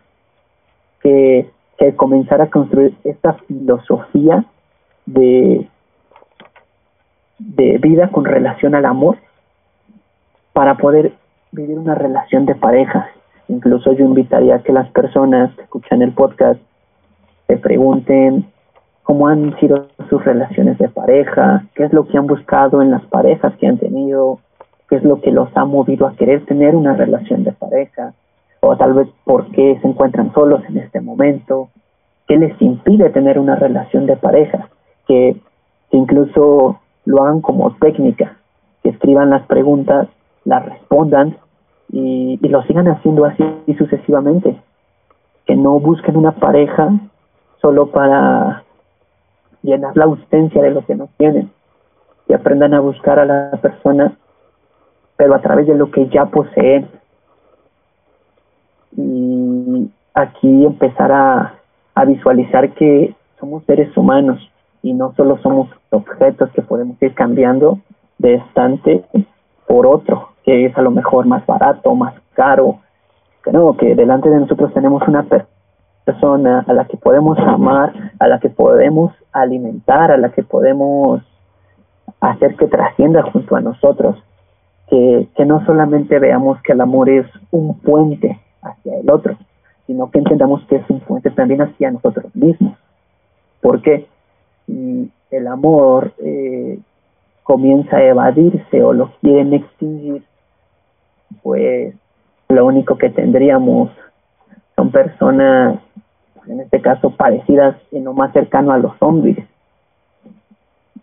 [1.01, 4.43] que, que comenzara a construir esta filosofía
[5.05, 5.67] de,
[7.41, 9.17] de vida con relación al amor
[10.53, 11.13] para poder
[11.51, 13.09] vivir una relación de pareja.
[13.47, 16.59] Incluso yo invitaría a que las personas que escuchan el podcast
[17.47, 18.45] se pregunten
[19.03, 23.03] cómo han sido sus relaciones de pareja, qué es lo que han buscado en las
[23.05, 24.39] parejas que han tenido,
[24.87, 28.13] qué es lo que los ha movido a querer tener una relación de pareja,
[28.59, 31.69] o tal vez por qué se encuentran solos en este momento,
[32.27, 34.69] qué les impide tener una relación de pareja,
[35.07, 35.35] que,
[35.91, 38.37] incluso lo hagan como técnica,
[38.83, 40.07] que escriban las preguntas,
[40.45, 41.37] las respondan
[41.91, 43.43] y, y lo sigan haciendo así
[43.77, 44.59] sucesivamente,
[45.45, 46.91] que no busquen una pareja
[47.61, 48.63] solo para
[49.61, 51.51] llenar la ausencia de lo que no tienen,
[52.27, 54.15] y aprendan a buscar a la persona
[55.21, 56.89] pero a través de lo que ya poseen.
[58.97, 64.50] Y aquí empezar a visualizar que somos seres humanos
[64.83, 67.79] y no solo somos objetos que podemos ir cambiando
[68.17, 69.03] de estante
[69.67, 72.79] por otro, que es a lo mejor más barato, más caro,
[73.43, 75.25] que no, que delante de nosotros tenemos una
[76.05, 81.21] persona a la que podemos amar, a la que podemos alimentar, a la que podemos
[82.19, 84.17] hacer que trascienda junto a nosotros
[84.91, 89.37] que, no solamente veamos que el amor es un puente hacia el otro,
[89.87, 92.77] sino que entendamos que es un puente también hacia nosotros mismos.
[93.61, 94.07] Porque si
[94.67, 96.79] el amor eh,
[97.43, 100.23] comienza a evadirse o lo quieren extinguir,
[101.41, 101.95] pues
[102.49, 103.89] lo único que tendríamos
[104.75, 105.79] son personas,
[106.47, 109.37] en este caso, parecidas y no más cercano a los zombies.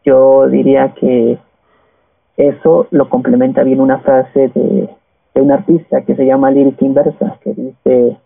[0.05, 1.38] Yo diría que
[2.37, 4.88] eso lo complementa bien una frase de,
[5.35, 8.16] de un artista que se llama Lírica Inversa, que dice,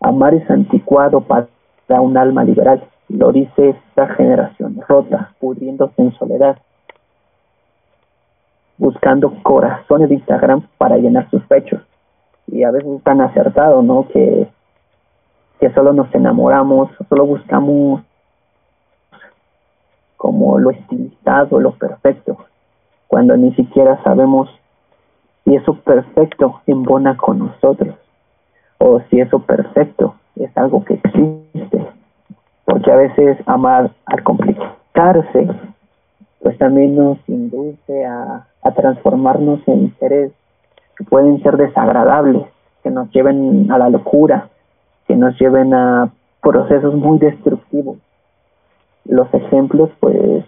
[0.00, 1.48] amar es anticuado para
[2.00, 2.82] un alma liberal.
[3.08, 6.58] Lo dice esta generación rota, pudriéndose en soledad,
[8.78, 11.82] buscando corazones de Instagram para llenar sus pechos.
[12.48, 14.08] Y a veces es tan acertado, ¿no?
[14.08, 14.48] Que,
[15.60, 18.02] que solo nos enamoramos, solo buscamos
[20.16, 22.38] como lo estilizado, lo perfecto
[23.06, 24.48] cuando ni siquiera sabemos
[25.44, 27.94] si eso perfecto embona con nosotros
[28.78, 31.86] o si eso perfecto es algo que existe.
[32.66, 35.48] Porque a veces amar al complicarse,
[36.42, 40.32] pues también nos induce a, transformarnos en seres
[40.98, 42.42] que pueden ser desagradables,
[42.82, 44.48] que nos lleven a la locura,
[45.06, 46.10] que nos lleven a
[46.42, 47.98] procesos muy destructivos.
[49.04, 50.44] Los ejemplos, pues,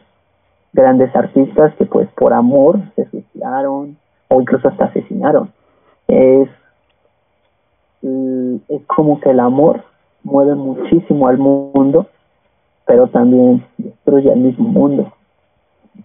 [0.72, 3.96] grandes artistas que pues por amor se suicidaron
[4.28, 5.52] o incluso hasta asesinaron.
[6.07, 6.48] Es,
[8.02, 9.83] es como que el amor
[10.22, 12.07] mueve muchísimo al mundo,
[12.87, 15.12] pero también destruye al mismo mundo.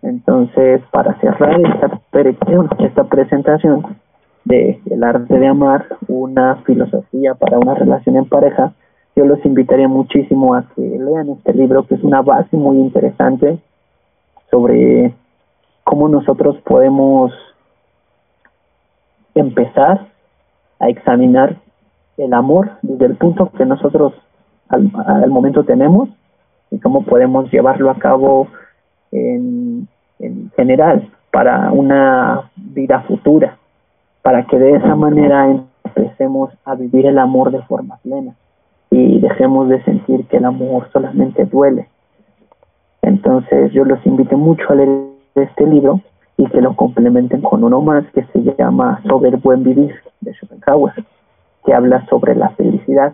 [0.01, 2.01] Entonces, para cerrar esta,
[2.79, 3.97] esta presentación
[4.45, 8.73] de El arte de amar, una filosofía para una relación en pareja,
[9.15, 13.59] yo los invitaría muchísimo a que lean este libro, que es una base muy interesante
[14.49, 15.13] sobre
[15.83, 17.31] cómo nosotros podemos
[19.35, 20.07] empezar
[20.79, 21.57] a examinar
[22.17, 24.13] el amor desde el punto que nosotros
[24.69, 26.09] al, al momento tenemos
[26.71, 28.47] y cómo podemos llevarlo a cabo
[29.11, 29.87] en,
[30.19, 33.57] en general para una vida futura,
[34.21, 35.47] para que de esa manera
[35.83, 38.33] empecemos a vivir el amor de forma plena
[38.89, 41.87] y dejemos de sentir que el amor solamente duele.
[43.01, 46.01] Entonces yo los invito mucho a leer este libro
[46.37, 50.33] y que lo complementen con uno más que se llama Sobre el buen vivir de
[50.33, 50.93] Schopenhauer,
[51.65, 53.13] que habla sobre la felicidad,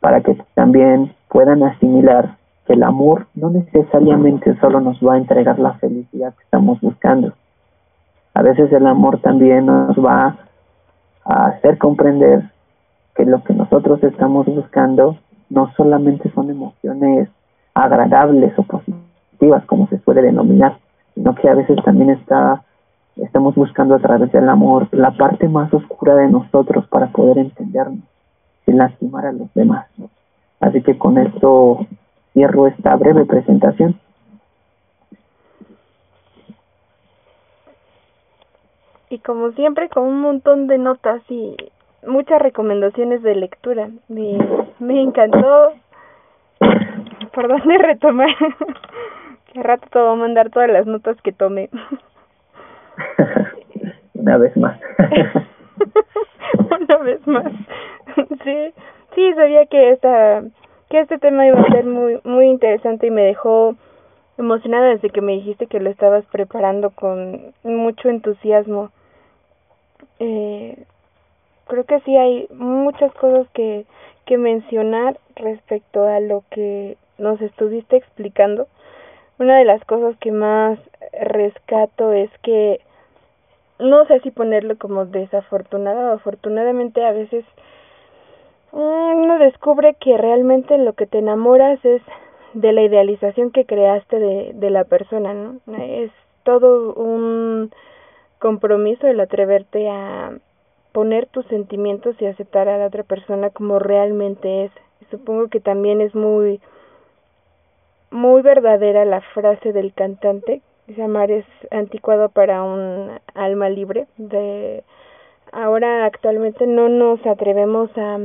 [0.00, 5.58] para que también puedan asimilar que el amor no necesariamente solo nos va a entregar
[5.58, 7.32] la felicidad que estamos buscando.
[8.34, 10.36] A veces el amor también nos va
[11.24, 12.50] a hacer comprender
[13.14, 15.16] que lo que nosotros estamos buscando
[15.48, 17.28] no solamente son emociones
[17.74, 20.78] agradables o positivas, como se suele denominar,
[21.14, 22.62] sino que a veces también está
[23.16, 28.04] estamos buscando a través del amor la parte más oscura de nosotros para poder entendernos
[28.64, 29.86] sin lastimar a los demás.
[30.60, 31.86] Así que con esto
[32.32, 33.98] cierro esta breve presentación.
[39.08, 41.56] Y como siempre, con un montón de notas y
[42.06, 43.88] muchas recomendaciones de lectura.
[44.08, 45.72] Me, encantó.
[47.34, 48.28] ¿Por dónde retomar?
[49.52, 51.70] que rato te voy a mandar todas las notas que tome.
[54.14, 54.80] Una vez más.
[56.58, 57.52] Una vez más.
[58.44, 58.74] sí,
[59.14, 60.42] sí, sabía que esta
[60.88, 63.76] que este tema iba a ser muy muy interesante y me dejó
[64.38, 68.90] emocionada desde que me dijiste que lo estabas preparando con mucho entusiasmo.
[70.18, 70.84] Eh,
[71.66, 73.84] creo que sí hay muchas cosas que,
[74.26, 78.66] que mencionar respecto a lo que nos estuviste explicando.
[79.38, 80.78] Una de las cosas que más
[81.12, 82.80] rescato es que
[83.80, 87.44] no sé si ponerlo como desafortunada o afortunadamente a veces
[88.72, 92.02] uno descubre que realmente lo que te enamoras es
[92.54, 95.60] de la idealización que creaste de, de la persona, ¿no?
[95.76, 96.10] Es
[96.44, 97.70] todo un
[98.38, 100.32] compromiso el atreverte a
[100.92, 104.72] poner tus sentimientos y aceptar a la otra persona como realmente es.
[105.10, 106.60] Supongo que también es muy
[108.10, 114.82] muy verdadera la frase del cantante, dice amar es anticuado para un alma libre de
[115.52, 118.18] ahora actualmente no nos atrevemos a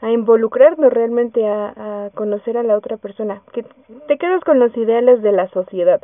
[0.00, 3.64] a involucrarnos realmente a, a conocer a la otra persona, que
[4.06, 6.00] te quedas con los ideales de la sociedad,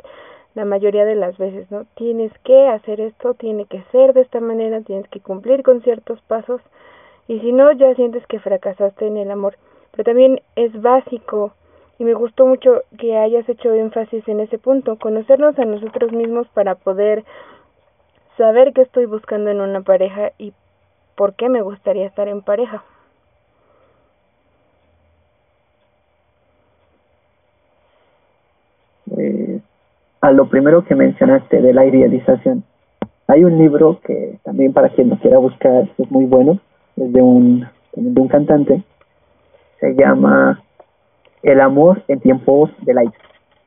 [0.53, 1.85] la mayoría de las veces, ¿no?
[1.95, 6.19] Tienes que hacer esto, tiene que ser de esta manera, tienes que cumplir con ciertos
[6.23, 6.61] pasos
[7.27, 9.55] y si no ya sientes que fracasaste en el amor.
[9.91, 11.53] Pero también es básico
[11.97, 16.47] y me gustó mucho que hayas hecho énfasis en ese punto, conocernos a nosotros mismos
[16.49, 17.23] para poder
[18.37, 20.53] saber qué estoy buscando en una pareja y
[21.15, 22.83] por qué me gustaría estar en pareja.
[30.25, 32.63] a lo primero que mencionaste de la idealización.
[33.27, 36.59] Hay un libro que también para quien lo quiera buscar es muy bueno,
[36.97, 38.83] es de un, de un cantante,
[39.79, 40.63] se llama
[41.45, 43.03] El amor en tiempos de la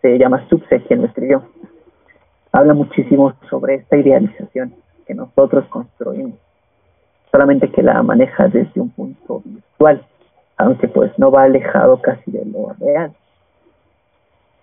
[0.03, 1.45] se llama Subse quien lo escribió.
[2.53, 4.75] Habla muchísimo sobre esta idealización
[5.07, 6.35] que nosotros construimos,
[7.31, 10.05] solamente que la maneja desde un punto virtual,
[10.57, 13.15] aunque pues no va alejado casi de lo real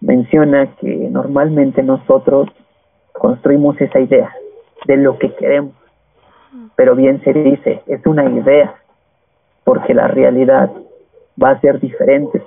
[0.06, 2.50] menciona que normalmente nosotros
[3.12, 4.32] construimos esa idea
[4.86, 5.74] de lo que queremos,
[6.76, 8.76] pero bien se dice, es una idea,
[9.64, 10.70] porque la realidad
[11.42, 12.44] va a ser diferente,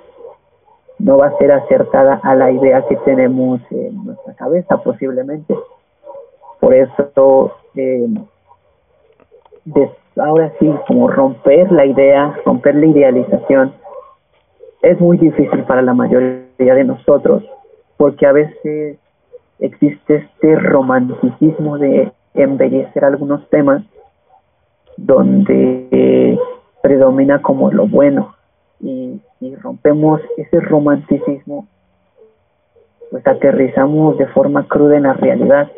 [0.99, 5.55] no va a ser acertada a la idea que tenemos en nuestra cabeza posiblemente.
[6.59, 8.07] Por eso, eh,
[10.17, 13.73] ahora sí, como romper la idea, romper la idealización,
[14.81, 17.43] es muy difícil para la mayoría de nosotros,
[17.97, 18.97] porque a veces
[19.59, 23.83] existe este romanticismo de embellecer algunos temas
[24.97, 26.37] donde
[26.81, 28.35] predomina como lo bueno
[28.81, 31.67] y, y rompemos ese romanticismo
[33.09, 35.71] pues aterrizamos de forma cruda en la realidad.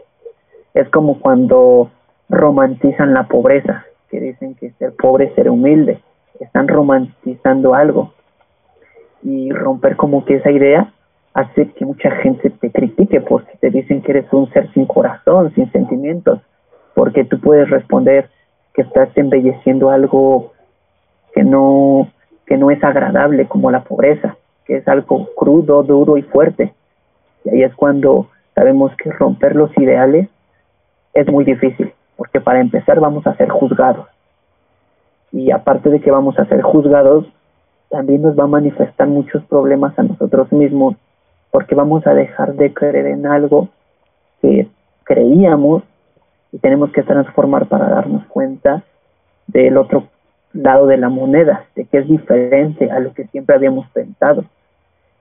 [0.74, 1.90] Es como cuando
[2.30, 6.02] romantizan la pobreza que dicen que ser pobre es ser humilde.
[6.40, 8.14] Están romantizando algo.
[9.24, 10.92] Y romper como que esa idea
[11.34, 15.54] hace que mucha gente te critique porque te dicen que eres un ser sin corazón,
[15.56, 16.42] sin sentimientos,
[16.94, 18.30] porque tú puedes responder
[18.74, 20.52] que estás embelleciendo algo
[21.34, 22.10] que no
[22.52, 24.36] que no es agradable como la pobreza,
[24.66, 26.74] que es algo crudo, duro y fuerte.
[27.46, 30.28] Y ahí es cuando sabemos que romper los ideales
[31.14, 34.06] es muy difícil, porque para empezar vamos a ser juzgados.
[35.32, 37.26] Y aparte de que vamos a ser juzgados,
[37.90, 40.98] también nos va a manifestar muchos problemas a nosotros mismos,
[41.52, 43.70] porque vamos a dejar de creer en algo
[44.42, 44.68] que
[45.06, 45.84] creíamos
[46.52, 48.84] y tenemos que transformar para darnos cuenta
[49.48, 50.10] del otro
[50.54, 54.46] lado de la moneda, de que es diferente a lo que siempre habíamos pensado.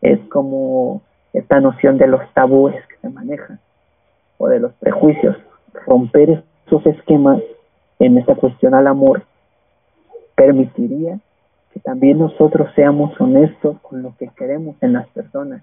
[0.01, 1.03] Es como
[1.33, 3.61] esta noción de los tabúes que se manejan
[4.39, 5.37] o de los prejuicios.
[5.87, 7.41] Romper esos esquemas
[7.99, 9.23] en esta cuestión al amor
[10.35, 11.19] permitiría
[11.73, 15.63] que también nosotros seamos honestos con lo que queremos en las personas.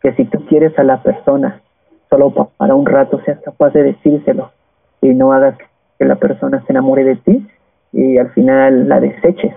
[0.00, 1.60] Que si tú quieres a la persona,
[2.08, 4.52] solo para un rato seas capaz de decírselo
[5.00, 5.56] y no hagas
[5.98, 7.46] que la persona se enamore de ti
[7.92, 9.54] y al final la deseches.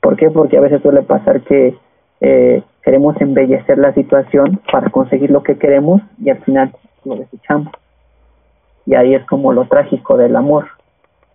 [0.00, 0.30] ¿Por qué?
[0.30, 1.76] Porque a veces suele pasar que
[2.20, 6.72] eh, queremos embellecer la situación para conseguir lo que queremos y al final
[7.04, 7.72] lo desechamos.
[8.86, 10.66] Y ahí es como lo trágico del amor,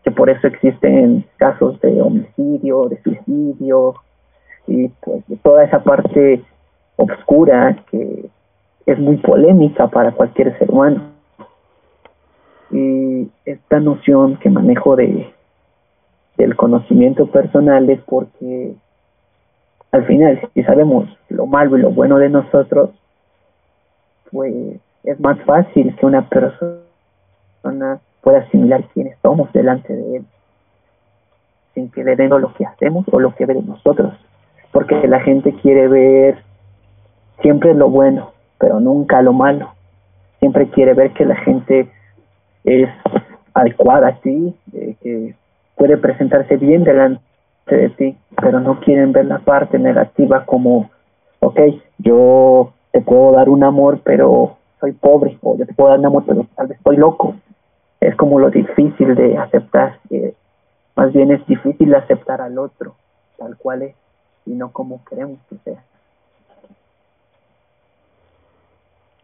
[0.03, 3.95] que por eso existen casos de homicidio, de suicidio
[4.67, 6.41] y pues de toda esa parte
[6.97, 8.30] oscura que
[8.86, 11.11] es muy polémica para cualquier ser humano.
[12.71, 15.34] Y esta noción que manejo de
[16.38, 18.75] del conocimiento personal es porque
[19.91, 22.91] al final si sabemos lo malo y lo bueno de nosotros
[24.31, 30.25] pues es más fácil que una persona pueda asimilar quiénes somos delante de él
[31.73, 34.13] sin que le den lo que hacemos o lo que ve de nosotros.
[34.71, 36.39] Porque la gente quiere ver
[37.41, 39.73] siempre lo bueno pero nunca lo malo.
[40.39, 41.89] Siempre quiere ver que la gente
[42.63, 42.89] es
[43.53, 45.35] adecuada a ti que
[45.78, 47.21] puede presentarse bien delante
[47.69, 50.89] de ti, pero no quieren ver la parte negativa como,
[51.39, 51.59] ok,
[51.99, 56.07] yo te puedo dar un amor, pero soy pobre, o yo te puedo dar un
[56.07, 57.36] amor, pero tal vez estoy loco.
[57.99, 59.99] Es como lo difícil de aceptar,
[60.95, 62.95] más bien es difícil aceptar al otro,
[63.38, 63.95] tal cual es,
[64.45, 65.84] y no como queremos que sea.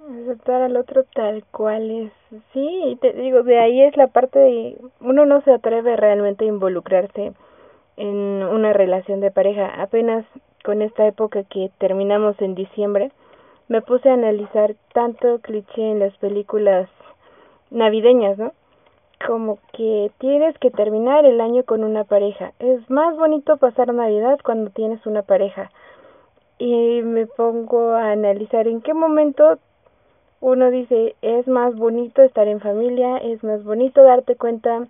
[0.10, 2.12] Aceptar al otro tal cual es.
[2.54, 6.50] Sí, te digo, de ahí es la parte de uno no se atreve realmente a
[6.50, 7.34] involucrarse
[7.98, 9.82] en una relación de pareja.
[9.82, 10.26] Apenas
[10.64, 13.12] con esta época que terminamos en diciembre,
[13.68, 16.90] me puse a analizar tanto cliché en las películas
[17.70, 18.54] navideñas, ¿no?
[19.26, 22.52] Como que tienes que terminar el año con una pareja.
[22.60, 25.72] Es más bonito pasar Navidad cuando tienes una pareja.
[26.58, 29.60] Y me pongo a analizar en qué momento
[30.44, 34.88] uno dice, es más bonito estar en familia, es más bonito darte cuenta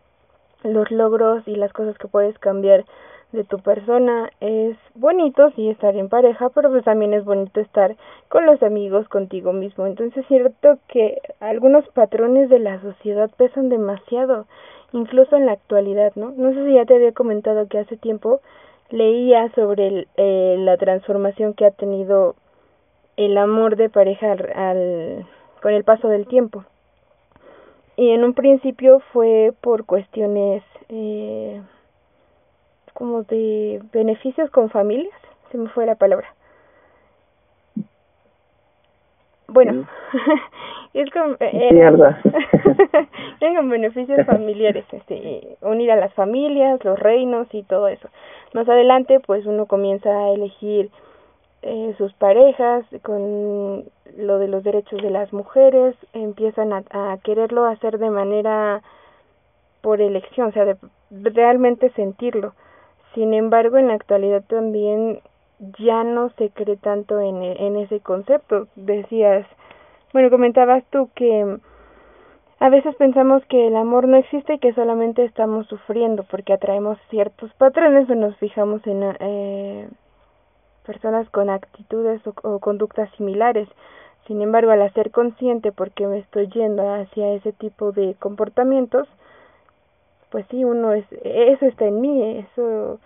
[0.63, 2.85] los logros y las cosas que puedes cambiar
[3.33, 4.31] de tu persona.
[4.41, 7.95] Es bonito sí estar en pareja, pero pues también es bonito estar
[8.29, 9.85] con los amigos, contigo mismo.
[9.85, 14.47] Entonces es cierto que algunos patrones de la sociedad pesan demasiado,
[14.91, 16.33] incluso en la actualidad, ¿no?
[16.35, 18.41] No sé si ya te había comentado que hace tiempo
[18.89, 22.33] leía sobre eh, la transformación que ha tenido
[23.17, 25.27] el amor de pareja al
[25.63, 26.65] con el paso del tiempo.
[27.95, 31.61] Y en un principio fue por cuestiones eh,
[32.93, 35.13] como de beneficios con familias,
[35.51, 36.27] se me fue la palabra.
[39.47, 39.87] Bueno,
[40.93, 41.91] es con, eh,
[43.55, 48.09] con beneficios familiares, este, unir a las familias, los reinos y todo eso.
[48.53, 50.89] Más adelante, pues uno comienza a elegir
[51.63, 53.85] eh, sus parejas, con
[54.17, 58.81] lo de los derechos de las mujeres, empiezan a, a quererlo hacer de manera
[59.81, 60.77] por elección, o sea, de
[61.09, 62.53] realmente sentirlo.
[63.13, 65.21] Sin embargo, en la actualidad también
[65.79, 68.67] ya no se cree tanto en, en ese concepto.
[68.75, 69.45] Decías,
[70.13, 71.57] bueno, comentabas tú que
[72.59, 76.97] a veces pensamos que el amor no existe y que solamente estamos sufriendo porque atraemos
[77.09, 79.89] ciertos patrones o nos fijamos en eh,
[80.83, 83.67] personas con actitudes o, conductas similares.
[84.27, 89.07] Sin embargo, al hacer consciente porque me estoy yendo hacia ese tipo de comportamientos,
[90.29, 92.99] pues sí, uno es, eso está en mí, eso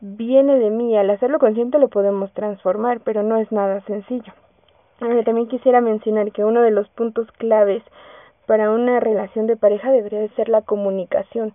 [0.00, 0.96] viene de mí.
[0.96, 4.32] Al hacerlo consciente lo podemos transformar, pero no es nada sencillo.
[4.98, 7.82] también quisiera mencionar que uno de los puntos claves
[8.46, 11.52] para una relación de pareja debería ser la comunicación.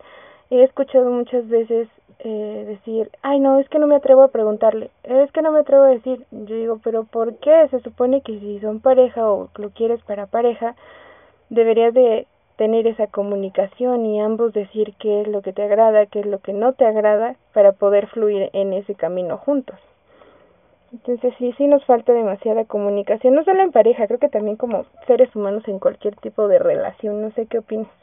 [0.50, 1.88] He escuchado muchas veces
[2.24, 5.62] eh, decir, ay no, es que no me atrevo a preguntarle, es que no me
[5.62, 7.68] atrevo a decir, yo digo, pero ¿por qué?
[7.70, 10.76] Se supone que si son pareja o lo quieres para pareja,
[11.50, 16.20] deberías de tener esa comunicación y ambos decir qué es lo que te agrada, qué
[16.20, 19.80] es lo que no te agrada para poder fluir en ese camino juntos.
[20.92, 24.86] Entonces sí, sí nos falta demasiada comunicación, no solo en pareja, creo que también como
[25.08, 28.01] seres humanos en cualquier tipo de relación, no sé qué opinas.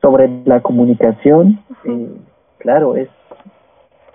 [0.00, 2.16] Sobre la comunicación, eh,
[2.58, 3.08] claro, es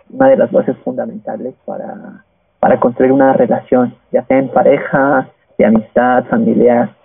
[0.10, 2.24] una de las bases fundamentales para,
[2.60, 6.96] para construir una relación, ya sea en pareja, de amistad, familiar,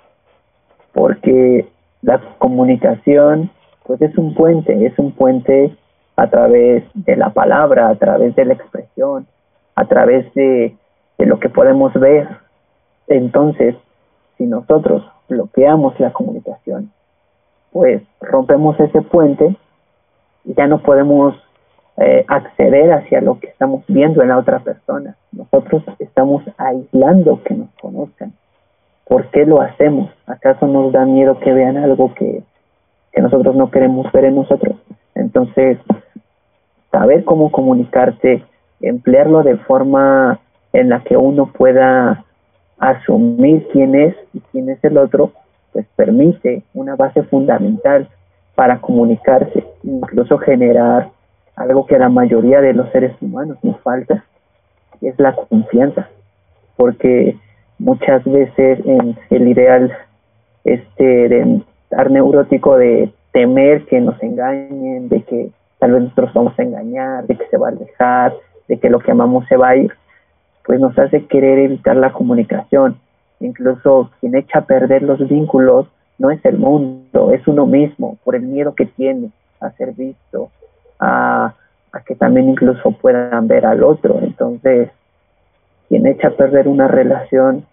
[0.93, 1.69] porque
[2.03, 3.51] la comunicación
[3.85, 5.75] pues es un puente, es un puente
[6.17, 9.27] a través de la palabra, a través de la expresión,
[9.75, 10.77] a través de,
[11.17, 12.29] de lo que podemos ver.
[13.07, 13.77] Entonces,
[14.37, 16.93] si nosotros bloqueamos la comunicación,
[17.73, 19.57] pues rompemos ese puente
[20.45, 21.35] y ya no podemos
[21.97, 25.17] eh, acceder hacia lo que estamos viendo en la otra persona.
[25.33, 28.33] Nosotros estamos aislando que nos conozcan.
[29.05, 30.11] ¿Por qué lo hacemos?
[30.27, 32.43] ¿Acaso nos da miedo que vean algo que,
[33.13, 34.77] que nosotros no queremos ver en nosotros?
[35.15, 35.79] Entonces,
[36.91, 38.45] saber cómo comunicarte,
[38.81, 40.41] emplearlo de forma
[40.73, 42.25] en la que uno pueda
[42.79, 45.33] asumir quién es y quién es el otro,
[45.73, 48.09] pues permite una base fundamental
[48.55, 51.11] para comunicarse, incluso generar
[51.57, 54.25] algo que a la mayoría de los seres humanos nos falta,
[55.01, 56.09] es la confianza,
[56.77, 57.37] porque
[57.79, 59.97] muchas veces en el ideal
[60.65, 66.59] este de estar neurótico de temer que nos engañen, de que tal vez nosotros vamos
[66.59, 68.35] a engañar, de que se va a alejar,
[68.67, 69.93] de que lo que amamos se va a ir,
[70.65, 72.99] pues nos hace querer evitar la comunicación.
[73.41, 75.87] Incluso quien echa a perder los vínculos
[76.19, 79.31] no es el mundo, es uno mismo, por el miedo que tiene
[79.61, 80.51] a ser visto,
[80.99, 81.55] a,
[82.07, 84.19] que también incluso puedan ver al otro.
[84.21, 84.91] Entonces,
[85.89, 87.65] quien echa a perder una relación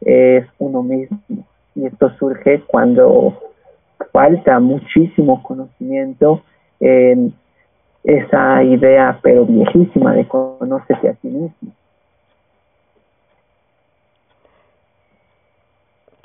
[0.00, 1.44] es uno mismo.
[1.74, 3.40] Y esto surge cuando
[4.12, 6.42] falta muchísimo conocimiento
[6.80, 7.34] en
[8.04, 11.72] esa idea, pero viejísima, de conocerte a ti mismo.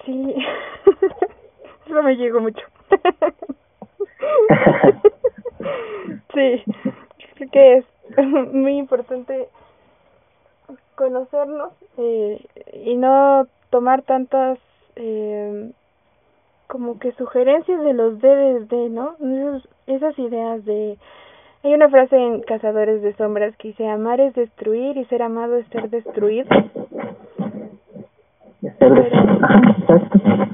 [0.09, 0.35] Sí,
[1.85, 2.65] eso me llegó mucho.
[6.33, 6.63] sí,
[7.35, 7.85] creo que es
[8.51, 9.49] muy importante
[10.95, 12.43] conocernos eh,
[12.73, 14.57] y no tomar tantas
[14.95, 15.69] eh,
[16.65, 19.15] como que sugerencias de los debes de, ¿no?
[19.85, 20.97] esas ideas de...
[21.63, 25.57] Hay una frase en Cazadores de Sombras que dice, amar es destruir y ser amado
[25.57, 26.49] es ser destruido.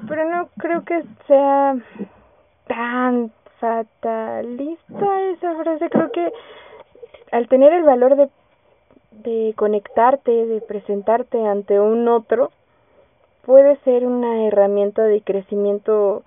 [0.07, 1.75] Pero no creo que sea
[2.67, 5.89] tan fatalista esa frase.
[5.89, 6.31] Creo que
[7.31, 8.29] al tener el valor de,
[9.11, 12.51] de conectarte, de presentarte ante un otro,
[13.45, 16.23] puede ser una herramienta de crecimiento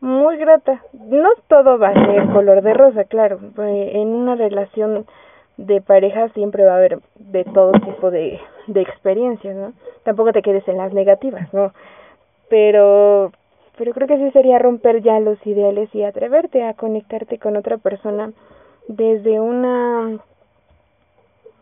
[0.00, 0.82] muy grata.
[0.92, 3.38] No todo va a ser color de rosa, claro.
[3.58, 5.06] Eh, en una relación
[5.66, 9.72] de pareja siempre va a haber de todo tipo de, de experiencias, ¿no?
[10.02, 11.72] Tampoco te quedes en las negativas, ¿no?
[12.48, 13.32] Pero
[13.78, 17.78] pero creo que sí sería romper ya los ideales y atreverte a conectarte con otra
[17.78, 18.32] persona
[18.86, 20.18] desde una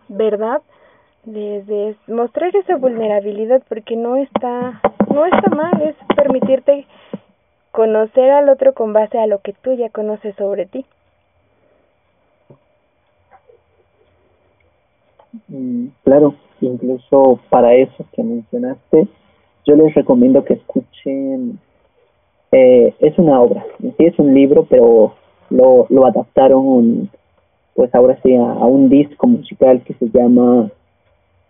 [0.08, 0.60] verdad,
[1.24, 4.80] desde mostrar esa vulnerabilidad porque no está
[5.12, 6.86] no está mal, es permitirte
[7.70, 10.84] conocer al otro con base a lo que tú ya conoces sobre ti.
[15.48, 19.06] Mm, claro, incluso para eso que mencionaste,
[19.66, 21.58] yo les recomiendo que escuchen
[22.52, 25.14] eh, es una obra, sí es un libro, pero
[25.50, 27.08] lo, adaptaron
[27.74, 30.70] pues ahora sí a, un disco musical que se llama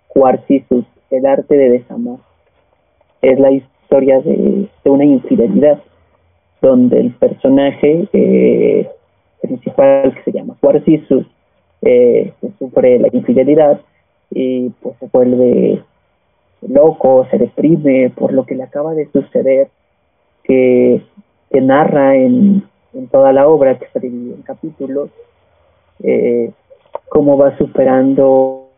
[0.09, 2.19] Quarcisus, el arte de desamar.
[3.23, 5.81] Es la historia de, una infidelidad,
[6.61, 8.89] donde el personaje eh,
[9.41, 11.27] principal que se llama Quarcisus
[11.83, 13.81] eh, sufre la infidelidad
[14.31, 15.83] y pues se vuelve
[16.67, 19.69] loco, se deprime por lo que le acaba de suceder
[20.45, 21.03] que,
[21.53, 22.65] narra en,
[23.11, 25.11] toda la obra, que está dividida en capítulos,
[26.03, 26.51] eh,
[27.09, 28.69] cómo va superando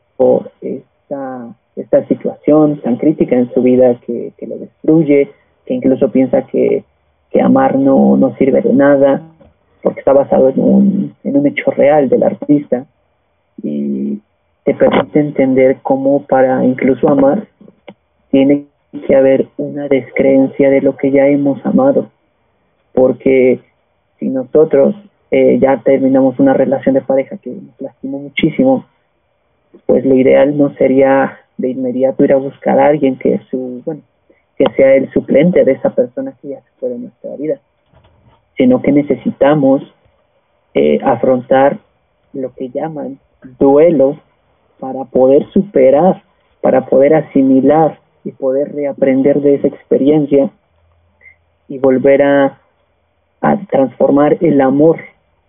[0.60, 5.30] esta, esta situación tan crítica en su vida que, que lo destruye,
[5.64, 6.84] que incluso piensa que,
[7.30, 9.22] que amar no, no sirve de nada,
[9.82, 12.86] porque está basado en un, en un hecho real del artista
[13.62, 14.20] y
[14.64, 17.46] te permite entender cómo para incluso amar
[18.30, 18.66] tiene
[19.06, 22.10] que haber una descreencia de lo que ya hemos amado,
[22.92, 23.60] porque
[24.18, 24.94] si nosotros
[25.30, 28.84] eh, ya terminamos una relación de pareja que nos lastimó muchísimo,
[29.86, 34.02] pues lo ideal no sería de inmediato ir a buscar a alguien que su, bueno,
[34.56, 37.58] que sea el suplente de esa persona que ya se fue de nuestra vida,
[38.56, 39.82] sino que necesitamos
[40.74, 41.78] eh, afrontar
[42.32, 43.18] lo que llaman
[43.58, 44.18] duelo
[44.78, 46.22] para poder superar,
[46.60, 50.50] para poder asimilar y poder reaprender de esa experiencia
[51.68, 52.58] y volver a,
[53.70, 55.00] transformar el amor.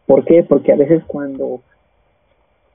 [0.08, 0.44] ¿Por qué?
[0.44, 1.62] Porque a veces cuando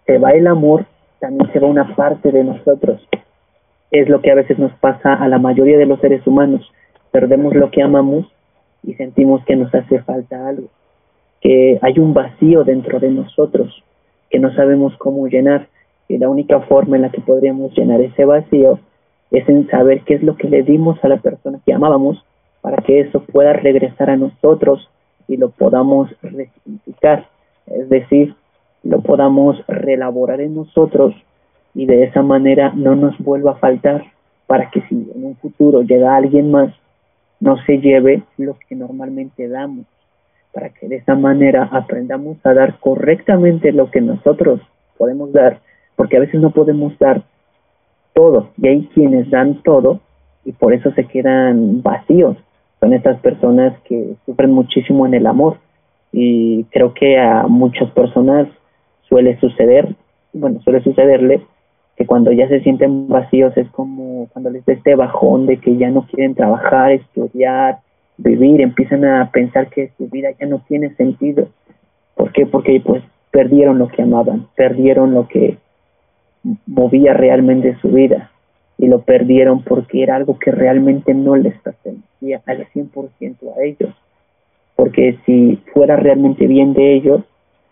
[0.07, 0.87] se va el amor,
[1.19, 3.01] también se va una parte de nosotros.
[3.91, 6.73] Es lo que a veces nos pasa a la mayoría de los seres humanos.
[7.11, 8.27] Perdemos lo que amamos
[8.85, 10.69] y sentimos que nos hace falta algo,
[11.41, 13.83] que hay un vacío dentro de nosotros
[14.31, 15.69] que no sabemos cómo llenar.
[16.09, 18.79] Y la única forma en la que podríamos llenar ese vacío
[19.31, 22.25] es en saber qué es lo que le dimos a la persona que amábamos
[22.61, 24.89] para que eso pueda regresar a nosotros
[25.29, 27.27] y lo podamos resignificar,
[27.67, 28.35] es decir,
[28.83, 31.15] lo podamos relaborar en nosotros
[31.75, 34.05] y de esa manera no nos vuelva a faltar
[34.47, 36.73] para que si en un futuro llega alguien más,
[37.41, 39.87] no se lleve lo que normalmente damos,
[40.59, 44.61] para que de esa manera aprendamos a dar correctamente lo que nosotros
[44.97, 45.61] podemos dar,
[45.95, 47.23] porque a veces no podemos dar
[48.13, 50.01] todo y hay quienes dan todo
[50.45, 52.37] y por eso se quedan vacíos.
[52.81, 55.59] Son estas personas que sufren muchísimo en el amor
[56.11, 58.49] y creo que a muchas personas
[59.09, 59.95] suele suceder,
[60.33, 61.41] bueno, suele sucederle
[61.97, 65.77] que cuando ya se sienten vacíos es como cuando les da este bajón de que
[65.77, 67.79] ya no quieren trabajar, estudiar,
[68.19, 71.49] vivir, empiezan a pensar que su vida ya no tiene sentido.
[72.15, 72.47] ¿Por qué?
[72.47, 75.57] Porque pues perdieron lo que amaban, perdieron lo que
[76.67, 78.31] movía realmente su vida
[78.77, 83.95] y lo perdieron porque era algo que realmente no les pertenecía al 100% a ellos.
[84.77, 87.23] Porque si fuera realmente bien de ellos,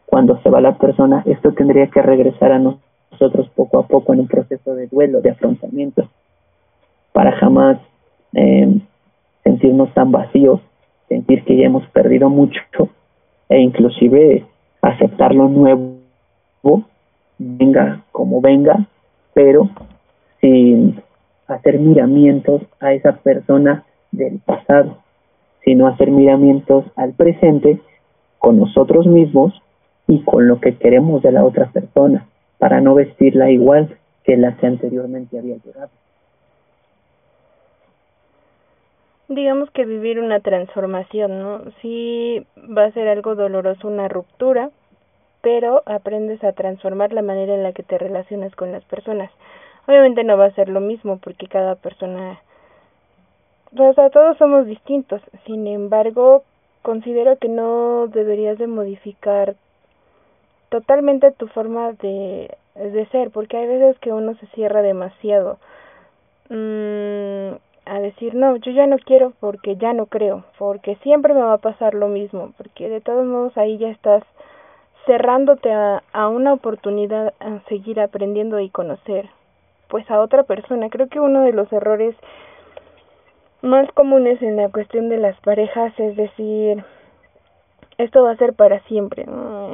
[0.04, 4.20] cuando se va la persona, esto tendría que regresar a nosotros poco a poco en
[4.20, 6.08] un proceso de duelo, de afrontamiento,
[7.12, 7.78] para jamás
[8.34, 8.80] eh,
[9.46, 10.60] sentirnos tan vacíos,
[11.08, 12.60] sentir que ya hemos perdido mucho
[13.48, 14.44] e inclusive
[14.82, 15.94] aceptar lo nuevo
[17.38, 18.88] venga como venga,
[19.34, 19.70] pero
[20.40, 21.00] sin
[21.46, 24.98] hacer miramientos a esa persona del pasado,
[25.64, 27.78] sino hacer miramientos al presente
[28.38, 29.54] con nosotros mismos
[30.08, 32.26] y con lo que queremos de la otra persona,
[32.58, 35.90] para no vestirla igual que la que anteriormente había llorado.
[39.28, 41.62] Digamos que vivir una transformación, ¿no?
[41.82, 44.70] Sí va a ser algo doloroso una ruptura,
[45.42, 49.30] pero aprendes a transformar la manera en la que te relacionas con las personas.
[49.88, 52.40] Obviamente no va a ser lo mismo porque cada persona,
[53.76, 55.20] o sea, todos somos distintos.
[55.44, 56.44] Sin embargo,
[56.82, 59.56] considero que no deberías de modificar
[60.68, 65.58] totalmente tu forma de, de ser, porque hay veces que uno se cierra demasiado
[66.48, 67.54] mm,
[67.86, 71.54] a decir, no, yo ya no quiero porque ya no creo, porque siempre me va
[71.54, 74.22] a pasar lo mismo, porque de todos modos ahí ya estás
[75.06, 79.30] cerrándote a, a una oportunidad a seguir aprendiendo y conocer
[79.88, 80.90] pues a otra persona.
[80.90, 82.16] Creo que uno de los errores
[83.62, 86.84] más comunes en la cuestión de las parejas es decir,
[87.98, 89.26] esto va a ser para siempre,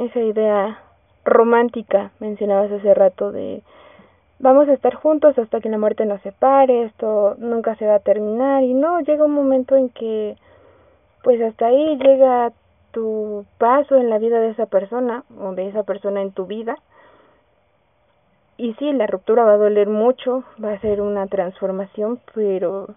[0.04, 0.78] esa idea
[1.24, 3.62] romántica mencionabas hace rato de
[4.42, 8.00] vamos a estar juntos hasta que la muerte nos separe, esto nunca se va a
[8.00, 10.36] terminar y no, llega un momento en que
[11.22, 12.52] pues hasta ahí llega
[12.90, 16.76] tu paso en la vida de esa persona o de esa persona en tu vida.
[18.58, 22.88] Y sí, la ruptura va a doler mucho, va a ser una transformación, pero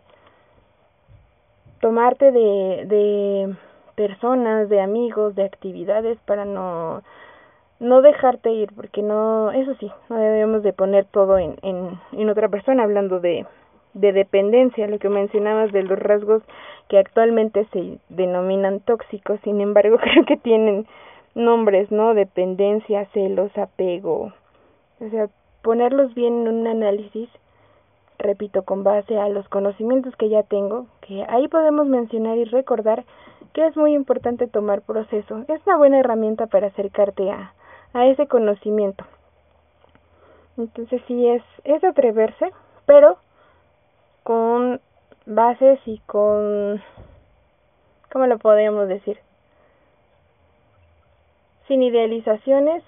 [1.79, 3.55] tomarte de, de
[3.95, 7.03] personas, de amigos, de actividades para no
[7.79, 12.29] no dejarte ir, porque no, eso sí, no debemos de poner todo en, en, en
[12.29, 13.45] otra persona, hablando de,
[13.93, 16.43] de dependencia, lo que mencionabas de los rasgos
[16.89, 20.85] que actualmente se denominan tóxicos, sin embargo creo que tienen
[21.33, 22.13] nombres, ¿no?
[22.13, 24.31] Dependencia, celos, apego.
[24.99, 25.27] O sea,
[25.61, 27.29] ponerlos bien en un análisis,
[28.19, 33.03] repito, con base a los conocimientos que ya tengo, que ahí podemos mencionar y recordar
[33.53, 35.43] que es muy importante tomar proceso.
[35.47, 37.53] Es una buena herramienta para acercarte a,
[37.93, 39.05] a ese conocimiento.
[40.57, 42.51] Entonces sí es, es atreverse,
[42.85, 43.17] pero
[44.23, 44.79] con
[45.25, 46.81] bases y con
[48.11, 49.17] ¿cómo lo podríamos decir?
[51.67, 52.83] Sin idealizaciones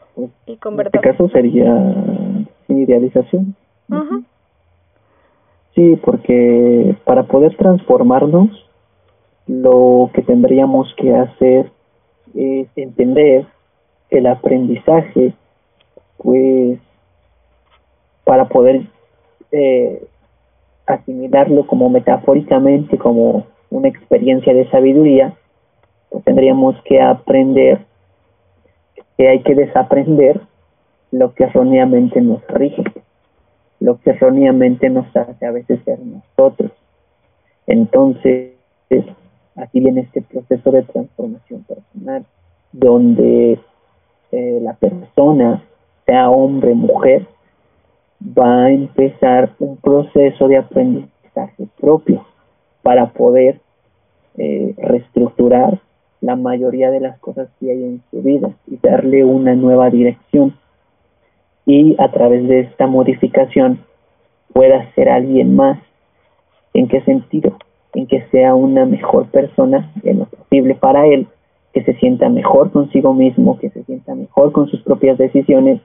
[0.45, 0.91] y con verdad.
[0.93, 1.74] En este caso sería
[2.68, 3.56] sin idealización.
[5.76, 8.50] Sí, porque para poder transformarnos,
[9.48, 11.72] lo que tendríamos que hacer
[12.34, 13.45] es entender
[14.10, 15.34] el aprendizaje,
[16.18, 16.80] pues,
[18.24, 18.82] para poder
[19.51, 20.05] eh,
[20.86, 25.34] asimilarlo como metafóricamente, como una experiencia de sabiduría,
[26.10, 27.80] pues tendríamos que aprender
[29.18, 30.41] que hay que desaprender
[31.12, 32.84] lo que erróneamente nos rige,
[33.80, 36.72] lo que erróneamente nos hace a veces ser nosotros.
[37.66, 38.53] Entonces,
[39.55, 42.26] aquí viene este proceso de transformación personal,
[42.72, 43.60] donde
[44.32, 45.63] eh, la persona,
[46.05, 47.25] sea hombre, mujer,
[48.21, 52.25] va a empezar un proceso de aprendizaje propio
[52.82, 53.59] para poder
[54.38, 55.80] eh, reestructurar
[56.21, 60.55] la mayoría de las cosas que hay en su vida y darle una nueva dirección.
[61.65, 63.84] Y a través de esta modificación
[64.53, 65.80] pueda ser alguien más.
[66.73, 67.57] ¿En qué sentido?
[67.93, 71.28] En que sea una mejor persona en lo posible para él,
[71.78, 75.80] que se sienta mejor consigo mismo, que se sienta mejor con sus propias decisiones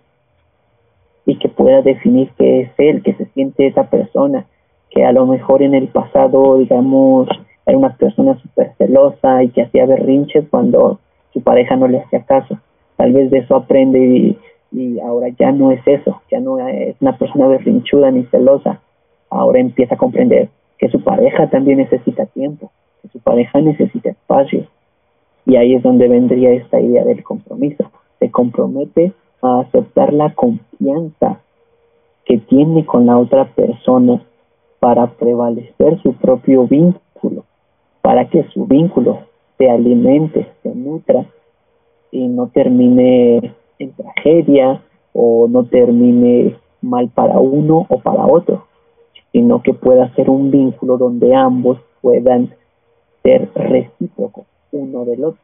[1.27, 4.47] y que pueda definir qué es él, que se siente esa persona,
[4.89, 7.29] que a lo mejor en el pasado, digamos,
[7.67, 10.99] era una persona súper celosa y que hacía berrinches cuando
[11.35, 12.59] su pareja no le hacía caso.
[12.97, 14.39] Tal vez de eso aprende y,
[14.71, 18.81] y ahora ya no es eso, ya no es una persona berrinchuda ni celosa.
[19.29, 22.73] Ahora empieza a comprender que su pareja también necesita tiempo,
[23.03, 24.67] que su pareja necesita espacio.
[25.47, 27.91] Y ahí es donde vendría esta idea del compromiso.
[28.19, 29.13] Se compromete
[29.43, 31.41] a aceptar la confianza
[32.25, 34.23] que tiene con la otra persona
[34.79, 37.03] para prevalecer su propio vínculo
[38.03, 39.21] para que su vínculo
[39.57, 41.25] se alimente, se nutra
[42.11, 44.83] y no termine en tragedia
[45.15, 48.67] o no termine mal para uno o para otro,
[49.31, 52.51] sino que pueda ser un vínculo donde ambos puedan
[53.23, 55.41] ser recíprocos uno del otro.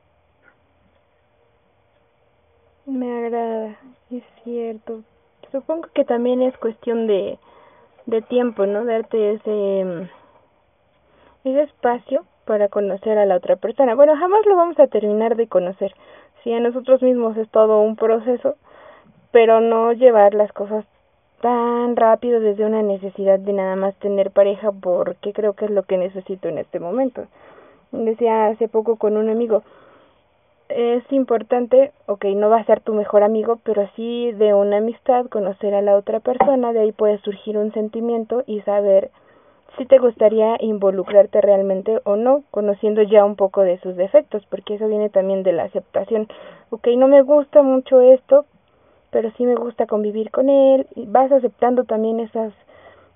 [2.87, 3.77] Me agrada,
[4.11, 5.03] es cierto.
[5.53, 7.39] Supongo que también es cuestión de,
[8.07, 8.85] de tiempo, ¿no?
[8.85, 10.09] Darte ese,
[11.45, 13.95] ese espacio para conocer a la otra persona.
[13.95, 15.95] Bueno, jamás lo vamos a terminar de conocer.
[16.43, 18.57] Si a nosotros mismos es todo un proceso,
[19.33, 20.87] pero no llevar las cosas
[21.43, 25.83] tan rápido desde una necesidad de nada más tener pareja porque creo que es lo
[25.83, 27.27] que necesito en este momento.
[27.93, 29.63] Decía hace poco con un amigo,
[30.69, 35.27] es importante, ok, no va a ser tu mejor amigo, pero sí de una amistad,
[35.27, 39.11] conocer a la otra persona, de ahí puede surgir un sentimiento y saber
[39.79, 44.75] si te gustaría involucrarte realmente o no, conociendo ya un poco de sus defectos, porque
[44.75, 46.29] eso viene también de la aceptación.
[46.71, 48.45] Ok, no me gusta mucho esto,
[49.11, 52.53] pero sí me gusta convivir con él, y vas aceptando también esas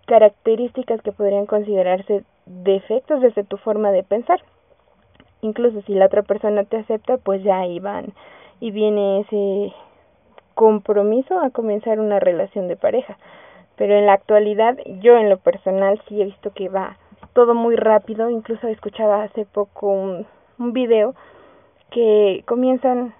[0.06, 4.40] características que podrían considerarse defectos desde tu forma de pensar.
[5.44, 8.14] Incluso si la otra persona te acepta, pues ya ahí van.
[8.60, 9.74] Y viene ese
[10.54, 13.18] compromiso a comenzar una relación de pareja.
[13.74, 16.96] Pero en la actualidad yo en lo personal sí he visto que va
[17.32, 20.26] todo muy rápido, incluso escuchaba hace poco un,
[20.58, 21.16] video
[21.90, 23.12] que comienzan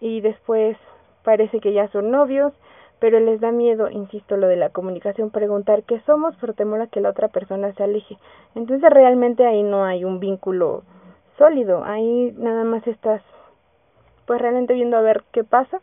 [0.00, 0.78] y después
[1.22, 2.54] parece que ya son novios,
[2.98, 6.86] pero les da miedo, insisto, lo de la comunicación, preguntar qué somos por temor a
[6.86, 8.16] que la otra persona se aleje.
[8.54, 10.82] Entonces realmente ahí no hay un vínculo
[11.38, 13.22] sólido, ahí nada más estás
[14.26, 15.80] pues realmente viendo a ver qué pasa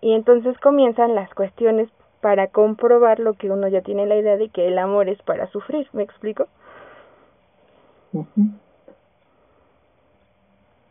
[0.00, 1.88] y entonces comienzan las cuestiones
[2.20, 5.46] para comprobar lo que uno ya tiene la idea de que el amor es para
[5.48, 6.46] sufrir, ¿me explico?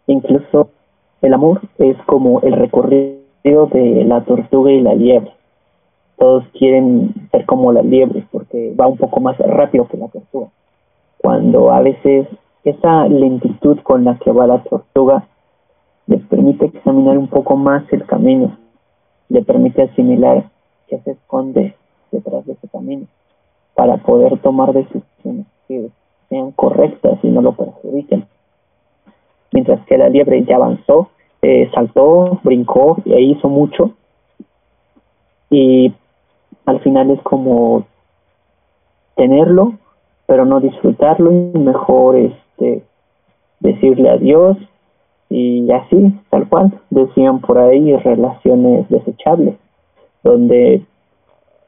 [0.06, 0.70] Incluso
[1.22, 5.34] el amor es como el recorrido de la tortuga y la liebre.
[6.18, 10.50] Todos quieren ser como la liebre porque va un poco más rápido que la tortuga.
[11.18, 12.28] Cuando a veces
[12.64, 15.28] esa lentitud con la que va la tortuga
[16.08, 18.58] le permite examinar un poco más el camino,
[19.30, 20.50] le permite asimilar
[20.88, 21.76] que se esconde
[22.12, 23.08] detrás de ese camino
[23.76, 25.90] para poder tomar decisiones que
[26.30, 28.26] sean correctas y no lo perjudiquen.
[29.52, 31.10] Mientras que la liebre ya avanzó,
[31.42, 33.92] eh, saltó, brincó y hizo mucho.
[35.50, 35.94] Y
[36.66, 37.86] al final es como
[39.16, 39.74] tenerlo,
[40.34, 42.82] pero no disfrutarlo y mejor este
[43.60, 44.58] decirle adiós
[45.30, 49.58] y así, tal cual, decían por ahí relaciones desechables
[50.24, 50.84] donde,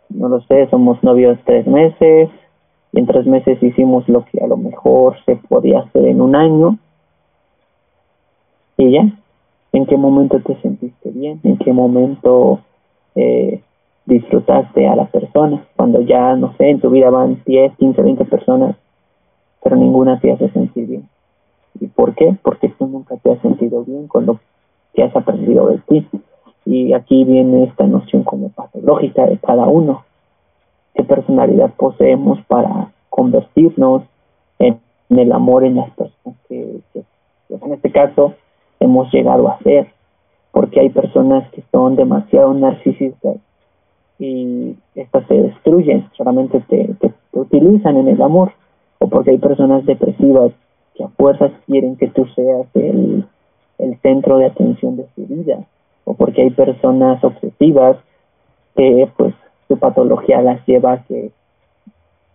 [0.09, 2.31] no lo sé, somos novios tres meses
[2.91, 6.35] y en tres meses hicimos lo que a lo mejor se podía hacer en un
[6.35, 6.79] año
[8.77, 9.11] y ya,
[9.73, 11.39] ¿en qué momento te sentiste bien?
[11.43, 12.61] ¿En qué momento
[13.13, 13.61] eh,
[14.05, 15.65] disfrutaste a la persona?
[15.75, 18.75] Cuando ya, no sé, en tu vida van 10, 15, 20 personas,
[19.63, 21.09] pero ninguna te hace sentir bien.
[21.79, 22.35] ¿Y por qué?
[22.41, 24.39] Porque tú nunca te has sentido bien con lo
[24.93, 26.07] que has aprendido de ti.
[26.65, 30.03] Y aquí viene esta noción como patológica de cada uno.
[30.93, 34.03] ¿Qué personalidad poseemos para convertirnos
[34.59, 34.79] en,
[35.09, 36.81] el amor en las personas que,
[37.49, 38.33] en este caso
[38.79, 39.87] hemos llegado a ser,
[40.51, 43.37] porque hay personas que son demasiado narcisistas
[44.19, 48.51] y estas se destruyen, solamente te, te, utilizan en el amor,
[48.99, 50.51] o porque hay personas depresivas
[50.95, 53.25] que a fuerzas quieren que tú seas el,
[53.77, 55.65] el centro de atención de su vida,
[56.05, 57.97] o porque hay personas obsesivas
[58.75, 59.33] que pues
[59.67, 61.31] su patología las lleva a que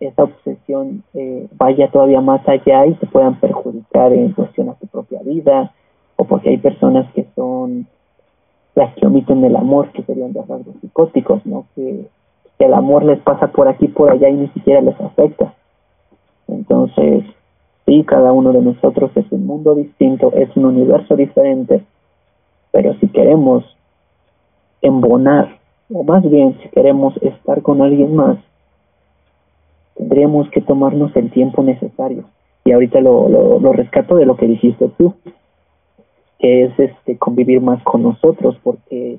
[0.01, 4.87] esa obsesión eh, vaya todavía más allá y se puedan perjudicar en cuestión a su
[4.87, 5.72] propia vida,
[6.16, 7.87] o porque hay personas que son
[8.75, 11.66] las que omiten el amor, que serían rasgos psicóticos, ¿no?
[11.75, 12.07] Que,
[12.59, 15.55] el amor les pasa por aquí, por allá y ni siquiera les afecta.
[16.47, 17.25] Entonces,
[17.87, 21.83] sí, cada uno de nosotros es un mundo distinto, es un universo diferente,
[22.71, 23.64] pero si queremos
[24.83, 25.59] embonar,
[25.91, 28.37] o más bien si queremos estar con alguien más,
[29.97, 32.25] tendríamos que tomarnos el tiempo necesario.
[32.64, 35.14] Y ahorita lo, lo, rescato de lo que dijiste tú,
[36.41, 39.18] que es este convivir más con nosotros, porque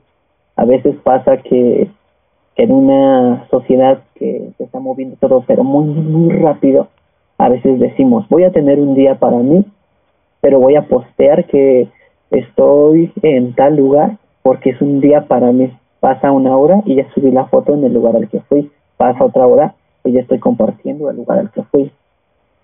[0.55, 1.89] a veces pasa que,
[2.57, 6.87] en una sociedad que se está moviendo todo, pero muy, muy rápido,
[7.37, 9.65] a veces decimos, voy a tener un día para mí,
[10.41, 11.87] pero voy a postear que
[12.29, 15.71] estoy en tal lugar porque es un día para mí.
[15.99, 18.71] Pasa una hora y ya subí la foto en el lugar al que fui.
[18.97, 21.91] Pasa otra hora y ya estoy compartiendo el lugar al que fui.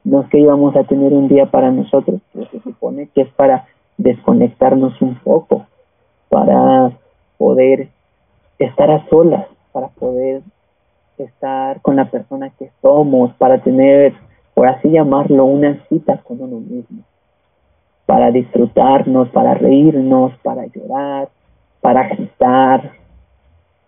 [0.03, 3.29] No es que íbamos a tener un día para nosotros, pero se supone que es
[3.29, 3.65] para
[3.97, 5.65] desconectarnos un poco,
[6.29, 6.91] para
[7.37, 7.89] poder
[8.59, 10.41] estar a solas, para poder
[11.17, 14.13] estar con la persona que somos, para tener,
[14.53, 17.03] por así llamarlo, una cita con uno mismo,
[18.05, 21.29] para disfrutarnos, para reírnos, para llorar,
[21.81, 22.91] para gritar,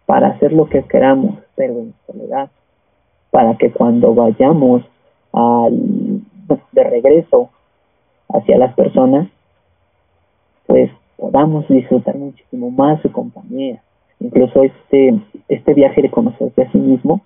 [0.05, 2.49] para hacer lo que queramos, pero en soledad,
[3.31, 4.83] para que cuando vayamos
[5.33, 6.21] al,
[6.71, 7.49] de regreso
[8.29, 9.27] hacia las personas,
[10.69, 13.81] pues podamos disfrutar muchísimo más su compañía.
[14.19, 17.21] Incluso este, este viaje de conocerse a sí mismo,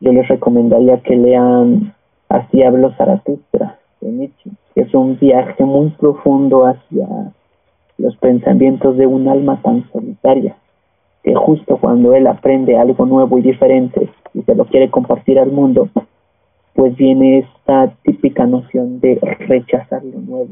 [0.00, 1.92] yo les recomendaría que lean
[2.30, 7.08] Así hablo Zaratustra de Nietzsche, que es un viaje muy profundo hacia
[7.98, 10.56] los pensamientos de un alma tan solitaria,
[11.24, 15.50] que justo cuando él aprende algo nuevo y diferente y se lo quiere compartir al
[15.50, 15.88] mundo,
[16.72, 20.50] pues viene esta típica noción de rechazar lo nuevo,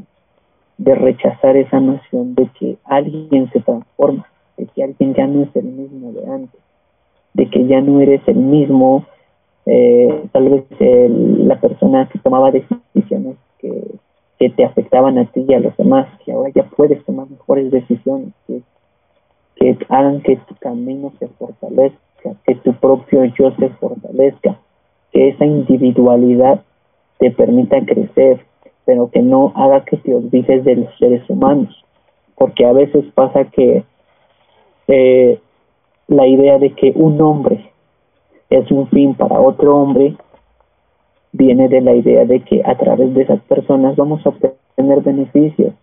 [0.79, 4.25] de rechazar esa noción de que alguien se transforma,
[4.57, 6.61] de que alguien ya no es el mismo de antes,
[7.33, 9.05] de que ya no eres el mismo,
[9.65, 13.91] eh, tal vez la persona que tomaba decisiones que,
[14.39, 17.69] que te afectaban a ti y a los demás, que ahora ya puedes tomar mejores
[17.71, 18.61] decisiones, que,
[19.57, 24.57] que hagan que tu camino se fortalezca, que tu propio yo se fortalezca,
[25.11, 26.61] que esa individualidad
[27.17, 28.45] te permita crecer,
[28.89, 31.85] pero que no haga que te olvides de los seres humanos,
[32.33, 33.83] porque a veces pasa que
[34.87, 35.39] eh,
[36.07, 37.69] la idea de que un hombre
[38.49, 40.15] es un fin para otro hombre
[41.33, 45.75] viene de la idea de que a través de esas personas vamos a obtener beneficios.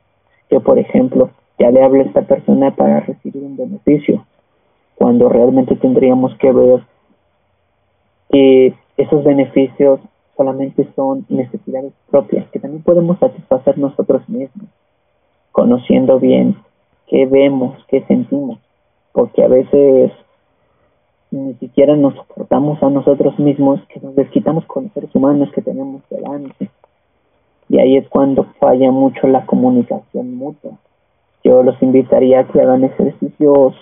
[0.51, 1.31] Que, por ejemplo,
[1.61, 4.27] ya le hablo a esta persona para recibir un beneficio,
[4.97, 6.81] cuando realmente tendríamos que ver
[8.31, 10.01] que esos beneficios
[10.37, 14.69] solamente son necesidades propias, que también podemos satisfacer nosotros mismos,
[15.53, 16.57] conociendo bien
[17.07, 18.59] qué vemos, qué sentimos,
[19.13, 20.13] porque a veces
[21.31, 25.63] ni siquiera nos soportamos a nosotros mismos, que nos desquitamos con los seres humanos que
[25.63, 26.71] tenemos delante.
[27.69, 30.73] Y ahí es cuando falla mucho la comunicación mutua.
[31.43, 33.75] Yo los invitaría a que hagan ejercicios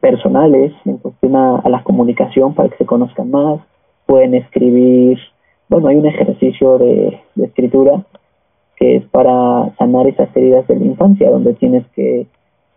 [0.00, 3.60] personales en cuestión a, la comunicación para que se conozcan más.
[4.06, 5.18] Pueden escribir,
[5.68, 8.04] bueno, hay un ejercicio de, escritura
[8.76, 12.26] que es para sanar esas heridas de la infancia, donde tienes que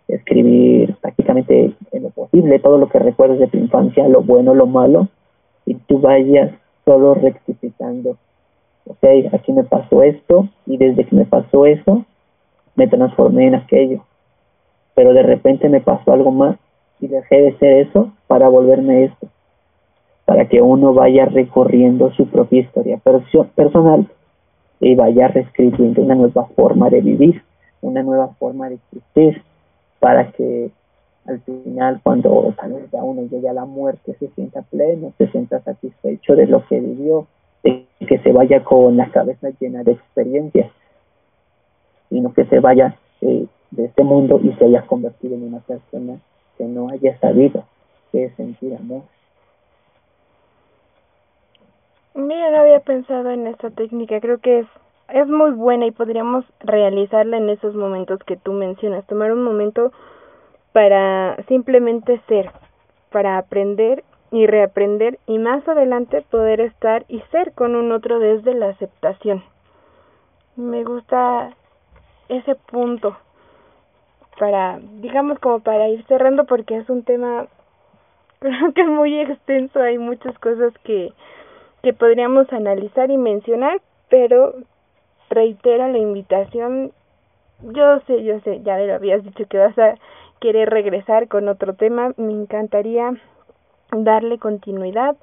[0.07, 4.65] escribir prácticamente en lo posible todo lo que recuerdes de tu infancia, lo bueno, lo
[4.65, 5.07] malo,
[5.65, 6.51] y tú vayas
[6.85, 8.17] solo rectificando.
[8.87, 12.05] Ok, aquí me pasó esto y desde que me pasó eso,
[12.75, 14.03] me transformé en aquello.
[14.95, 16.57] Pero de repente me pasó algo más
[16.99, 19.27] y dejé de ser eso para volverme esto.
[20.29, 22.99] Para que uno vaya recorriendo su propia historia
[23.55, 24.07] personal
[24.79, 27.41] y vaya reescribiendo una nueva forma de vivir,
[27.81, 29.41] una nueva forma de existir
[29.99, 30.69] para que
[31.25, 35.29] al final cuando tal vez ya uno llegue a la muerte se sienta pleno, se
[35.29, 37.25] sienta satisfecho de lo que vivió,
[37.63, 40.69] de que se vaya con la cabeza llena de experiencias,
[42.09, 46.19] sino que se vaya eh, de este mundo y se haya convertido en una persona
[46.55, 47.63] que no haya sabido
[48.11, 49.01] qué es sentir amor.
[52.13, 54.67] Mira, no había pensado en esta técnica, creo que es
[55.11, 59.91] es muy buena y podríamos realizarla en esos momentos que tú mencionas, tomar un momento
[60.71, 62.51] para simplemente ser,
[63.11, 68.53] para aprender y reaprender y más adelante poder estar y ser con un otro desde
[68.53, 69.43] la aceptación.
[70.55, 71.55] Me gusta
[72.27, 73.17] ese punto
[74.37, 77.47] para, digamos como para ir cerrando porque es un tema
[78.39, 81.11] creo que muy extenso, hay muchas cosas que
[81.81, 84.55] que podríamos analizar y mencionar, pero
[85.29, 86.91] reitera la invitación.
[87.61, 89.95] Yo sé, yo sé, ya lo habías dicho que vas a
[90.39, 92.13] querer regresar con otro tema.
[92.17, 93.13] Me encantaría
[93.91, 95.15] darle continuidad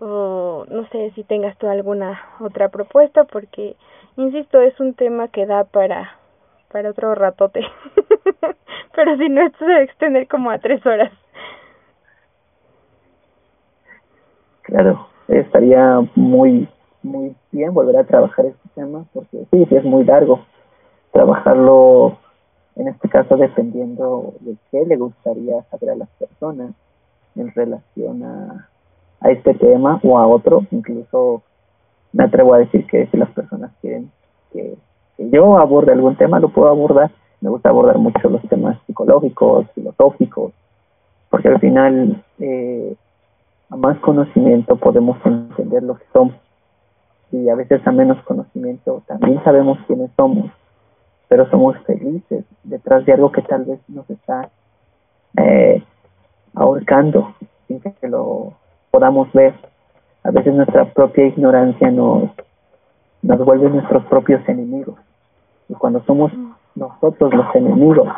[0.00, 3.76] o no sé si tengas tú alguna otra propuesta porque
[4.16, 6.18] insisto es un tema que da para
[6.70, 7.60] para otro ratote
[8.94, 11.12] pero si no esto se va a extender como a tres horas
[14.62, 16.68] claro estaría muy
[17.02, 20.40] muy bien volver a trabajar este tema porque sí, sí es muy largo
[21.12, 22.18] trabajarlo
[22.74, 26.72] en este caso dependiendo de qué le gustaría saber a las personas
[27.34, 28.68] en relación a,
[29.20, 30.66] a este tema o a otro.
[30.70, 31.42] Incluso
[32.12, 34.10] me atrevo a decir que si las personas quieren
[34.52, 34.76] que,
[35.16, 37.10] que yo aborde algún tema lo puedo abordar.
[37.40, 40.52] Me gusta abordar mucho los temas psicológicos filosóficos
[41.30, 42.94] porque al final eh,
[43.70, 46.34] a más conocimiento podemos entender lo que somos
[47.32, 50.50] y a veces a menos conocimiento también sabemos quiénes somos,
[51.28, 54.48] pero somos felices detrás de algo que tal vez nos está
[55.36, 55.82] eh,
[56.54, 57.34] ahorcando
[57.66, 58.52] sin que lo
[58.90, 59.54] podamos ver.
[60.22, 62.30] A veces nuestra propia ignorancia nos,
[63.22, 64.96] nos vuelve nuestros propios enemigos.
[65.68, 66.32] Y cuando somos
[66.74, 68.08] nosotros los enemigos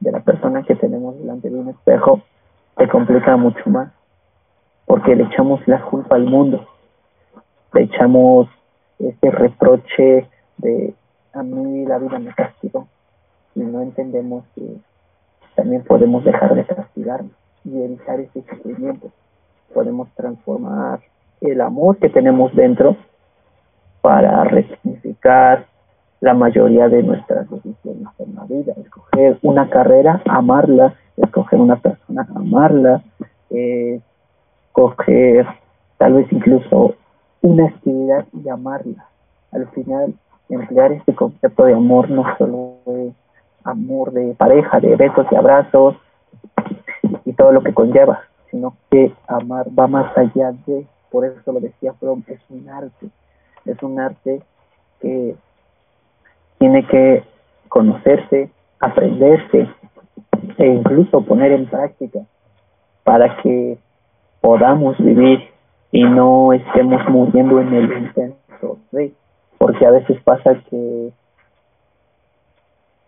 [0.00, 2.20] de la persona que tenemos delante de un espejo,
[2.76, 3.90] se complica mucho más
[4.90, 6.66] porque le echamos la culpa al mundo,
[7.74, 8.48] le echamos
[8.98, 10.26] ese reproche
[10.56, 10.94] de
[11.32, 12.88] a mí la vida me castigó
[13.54, 14.62] y no entendemos que
[15.54, 17.30] también podemos dejar de castigarnos
[17.64, 19.12] y evitar ese sufrimiento.
[19.72, 20.98] Podemos transformar
[21.40, 22.96] el amor que tenemos dentro
[24.00, 25.66] para resignificar
[26.20, 32.26] la mayoría de nuestras decisiones en la vida, escoger una carrera, amarla, escoger una persona,
[32.34, 33.04] amarla,
[33.50, 34.00] eh,
[34.72, 35.46] coger
[35.98, 36.94] tal vez incluso
[37.42, 39.06] una actividad y amarla.
[39.52, 40.14] Al final,
[40.48, 43.14] emplear este concepto de amor no solo es
[43.64, 45.96] amor de pareja, de besos y abrazos
[47.24, 51.60] y todo lo que conlleva, sino que amar va más allá de, por eso lo
[51.60, 53.08] decía Fromm, es un arte,
[53.64, 54.42] es un arte
[55.00, 55.36] que
[56.58, 57.24] tiene que
[57.68, 58.50] conocerse,
[58.80, 59.68] aprenderse
[60.58, 62.20] e incluso poner en práctica
[63.04, 63.78] para que
[64.40, 65.48] podamos vivir
[65.92, 68.40] y no estemos muriendo en el intento
[69.58, 71.12] porque a veces pasa que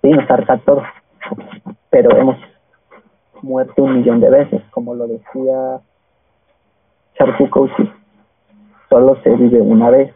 [0.02, 0.82] sí nos harta todo,
[1.90, 2.36] pero hemos
[3.40, 5.80] muerto un millón de veces, como lo decía
[7.14, 7.90] Charpukowski,
[8.90, 10.14] solo se vive una vez,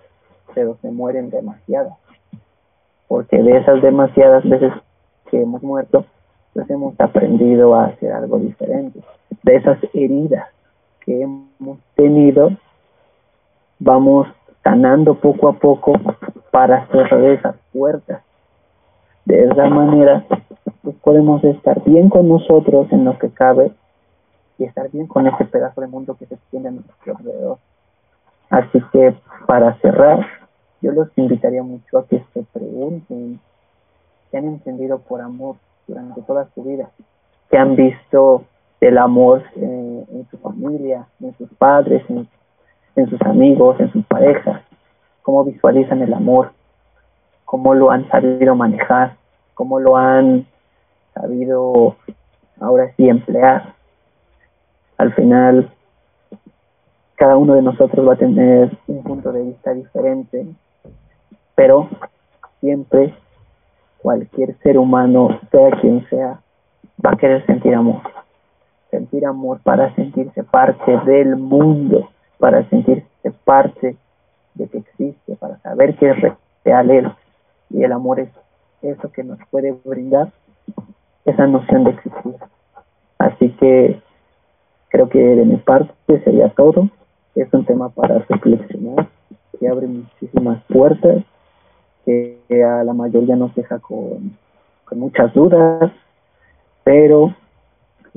[0.55, 1.97] pero se mueren demasiadas,
[3.09, 4.73] porque de esas demasiadas veces
[5.31, 6.05] que hemos muerto,
[6.53, 9.01] pues hemos aprendido a hacer algo diferente,
[9.43, 10.49] de esas heridas
[11.07, 12.51] que hemos tenido,
[13.79, 14.27] vamos
[14.63, 15.95] sanando poco a poco
[16.51, 18.23] para cerrar esas puertas.
[19.25, 20.25] De esa manera,
[20.83, 23.73] pues podemos estar bien con nosotros en lo que cabe
[24.59, 27.59] y estar bien con ese pedazo de mundo que se extiende a nuestro alrededor.
[28.51, 29.15] Así que
[29.47, 30.27] para cerrar,
[30.81, 33.41] yo los invitaría mucho a que se pregunten
[34.31, 36.91] qué han entendido por amor durante toda su vida,
[37.51, 38.45] qué han visto
[38.81, 42.29] el amor eh, en su familia, en sus padres, en,
[42.97, 44.63] en sus amigos, en sus parejas,
[45.23, 46.53] cómo visualizan el amor,
[47.45, 49.17] cómo lo han sabido manejar,
[49.55, 50.47] cómo lo han
[51.15, 51.97] sabido
[52.61, 53.75] ahora sí emplear.
[54.99, 55.71] Al final,
[57.17, 60.47] cada uno de nosotros va a tener un punto de vista diferente,
[61.55, 61.89] pero
[62.61, 63.15] siempre
[64.03, 66.41] cualquier ser humano, sea quien sea,
[67.05, 68.03] va a querer sentir amor
[68.97, 73.05] sentir amor, para sentirse parte del mundo, para sentirse
[73.45, 73.97] parte
[74.55, 76.17] de que existe, para saber que es
[76.65, 77.13] real Él.
[77.69, 78.31] Y el amor es
[78.81, 80.33] eso que nos puede brindar
[81.27, 82.37] esa noción de existir.
[83.19, 84.01] Así que
[84.89, 86.89] creo que de mi parte sería todo.
[87.35, 89.09] Es un tema para reflexionar,
[89.61, 91.23] que abre muchísimas puertas,
[92.07, 94.39] que a la mayoría nos deja con,
[94.87, 95.93] con muchas dudas,
[96.83, 97.35] pero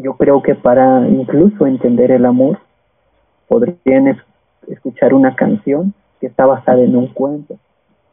[0.01, 2.59] yo creo que para incluso entender el amor
[3.49, 4.17] podrían
[4.67, 7.57] escuchar una canción que está basada en un cuento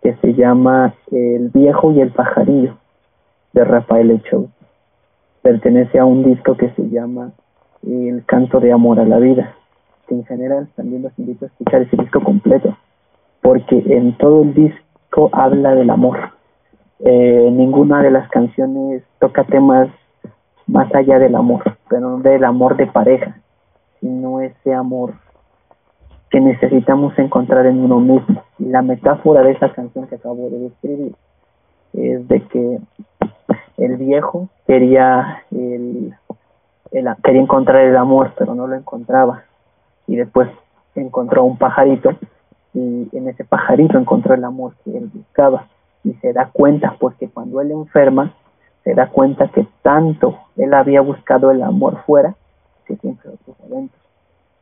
[0.02, 2.76] que se llama El viejo y el pajarillo
[3.52, 4.48] de Rafael Echou.
[5.42, 7.30] Pertenece a un disco que se llama
[7.86, 9.54] El canto de amor a la vida.
[10.08, 12.76] Que en general también los invito a escuchar ese disco completo,
[13.42, 16.18] porque en todo el disco habla del amor.
[17.00, 19.88] Eh, ninguna de las canciones toca temas
[20.66, 23.36] más allá del amor, pero no del amor de pareja,
[24.00, 25.14] sino ese amor
[26.30, 28.42] que necesitamos encontrar en uno mismo.
[28.58, 31.14] Y la metáfora de esa canción que acabo de describir
[31.92, 32.80] es de que
[33.78, 36.14] el viejo quería el,
[37.22, 39.44] quería encontrar el amor, pero no lo encontraba.
[40.06, 40.48] Y después
[40.94, 42.10] encontró un pajarito
[42.74, 45.66] y en ese pajarito encontró el amor que él buscaba
[46.04, 48.32] y se da cuenta porque cuando él enferma
[48.86, 52.36] se da cuenta que tanto él había buscado el amor fuera
[52.84, 53.98] que siempre puso adentro.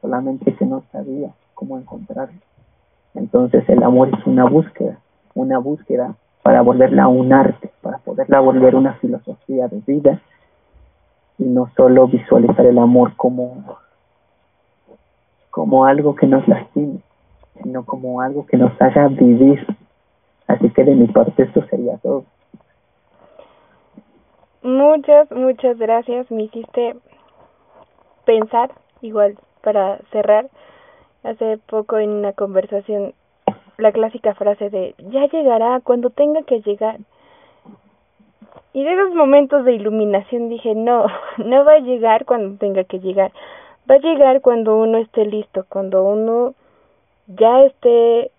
[0.00, 2.40] Solamente que no sabía cómo encontrarlo.
[3.12, 4.98] Entonces el amor es una búsqueda
[5.34, 10.20] una búsqueda para volverla un arte para poderla volver una filosofía de vida
[11.38, 13.76] y no solo visualizar el amor como
[15.50, 17.00] como algo que nos lastime
[17.62, 19.66] sino como algo que nos haga vivir.
[20.46, 22.24] Así que de mi parte esto sería todo.
[24.64, 26.30] Muchas, muchas gracias.
[26.30, 26.96] Me hiciste
[28.24, 28.70] pensar,
[29.02, 30.48] igual, para cerrar.
[31.22, 33.12] Hace poco en una conversación,
[33.76, 36.98] la clásica frase de, ya llegará cuando tenga que llegar.
[38.72, 43.00] Y de esos momentos de iluminación dije, no, no va a llegar cuando tenga que
[43.00, 43.32] llegar.
[43.88, 46.54] Va a llegar cuando uno esté listo, cuando uno
[47.26, 48.30] ya esté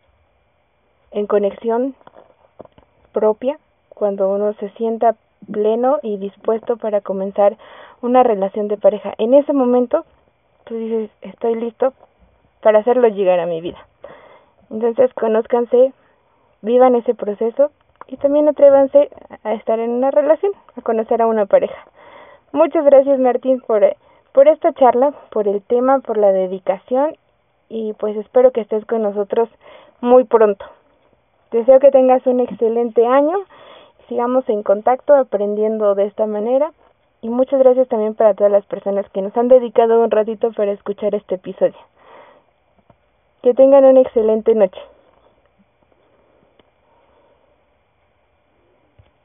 [1.12, 1.94] en conexión
[3.12, 3.60] propia,
[3.90, 5.16] cuando uno se sienta
[5.52, 7.58] pleno y dispuesto para comenzar
[8.02, 9.14] una relación de pareja.
[9.18, 10.06] En ese momento,
[10.66, 11.94] tú dices, estoy listo
[12.62, 13.78] para hacerlo llegar a mi vida.
[14.70, 15.94] Entonces, conózcanse,
[16.62, 17.72] vivan ese proceso
[18.08, 19.10] y también atrévanse
[19.44, 21.78] a estar en una relación, a conocer a una pareja.
[22.52, 23.84] Muchas gracias Martín por,
[24.32, 27.16] por esta charla, por el tema, por la dedicación
[27.70, 29.50] y pues espero que estés con nosotros
[30.02, 30.66] muy pronto.
[31.52, 33.38] Deseo que tengas un excelente año,
[34.08, 36.72] sigamos en contacto aprendiendo de esta manera
[37.22, 40.72] y muchas gracias también para todas las personas que nos han dedicado un ratito para
[40.72, 41.76] escuchar este episodio.
[43.42, 44.80] Que tengan una excelente noche.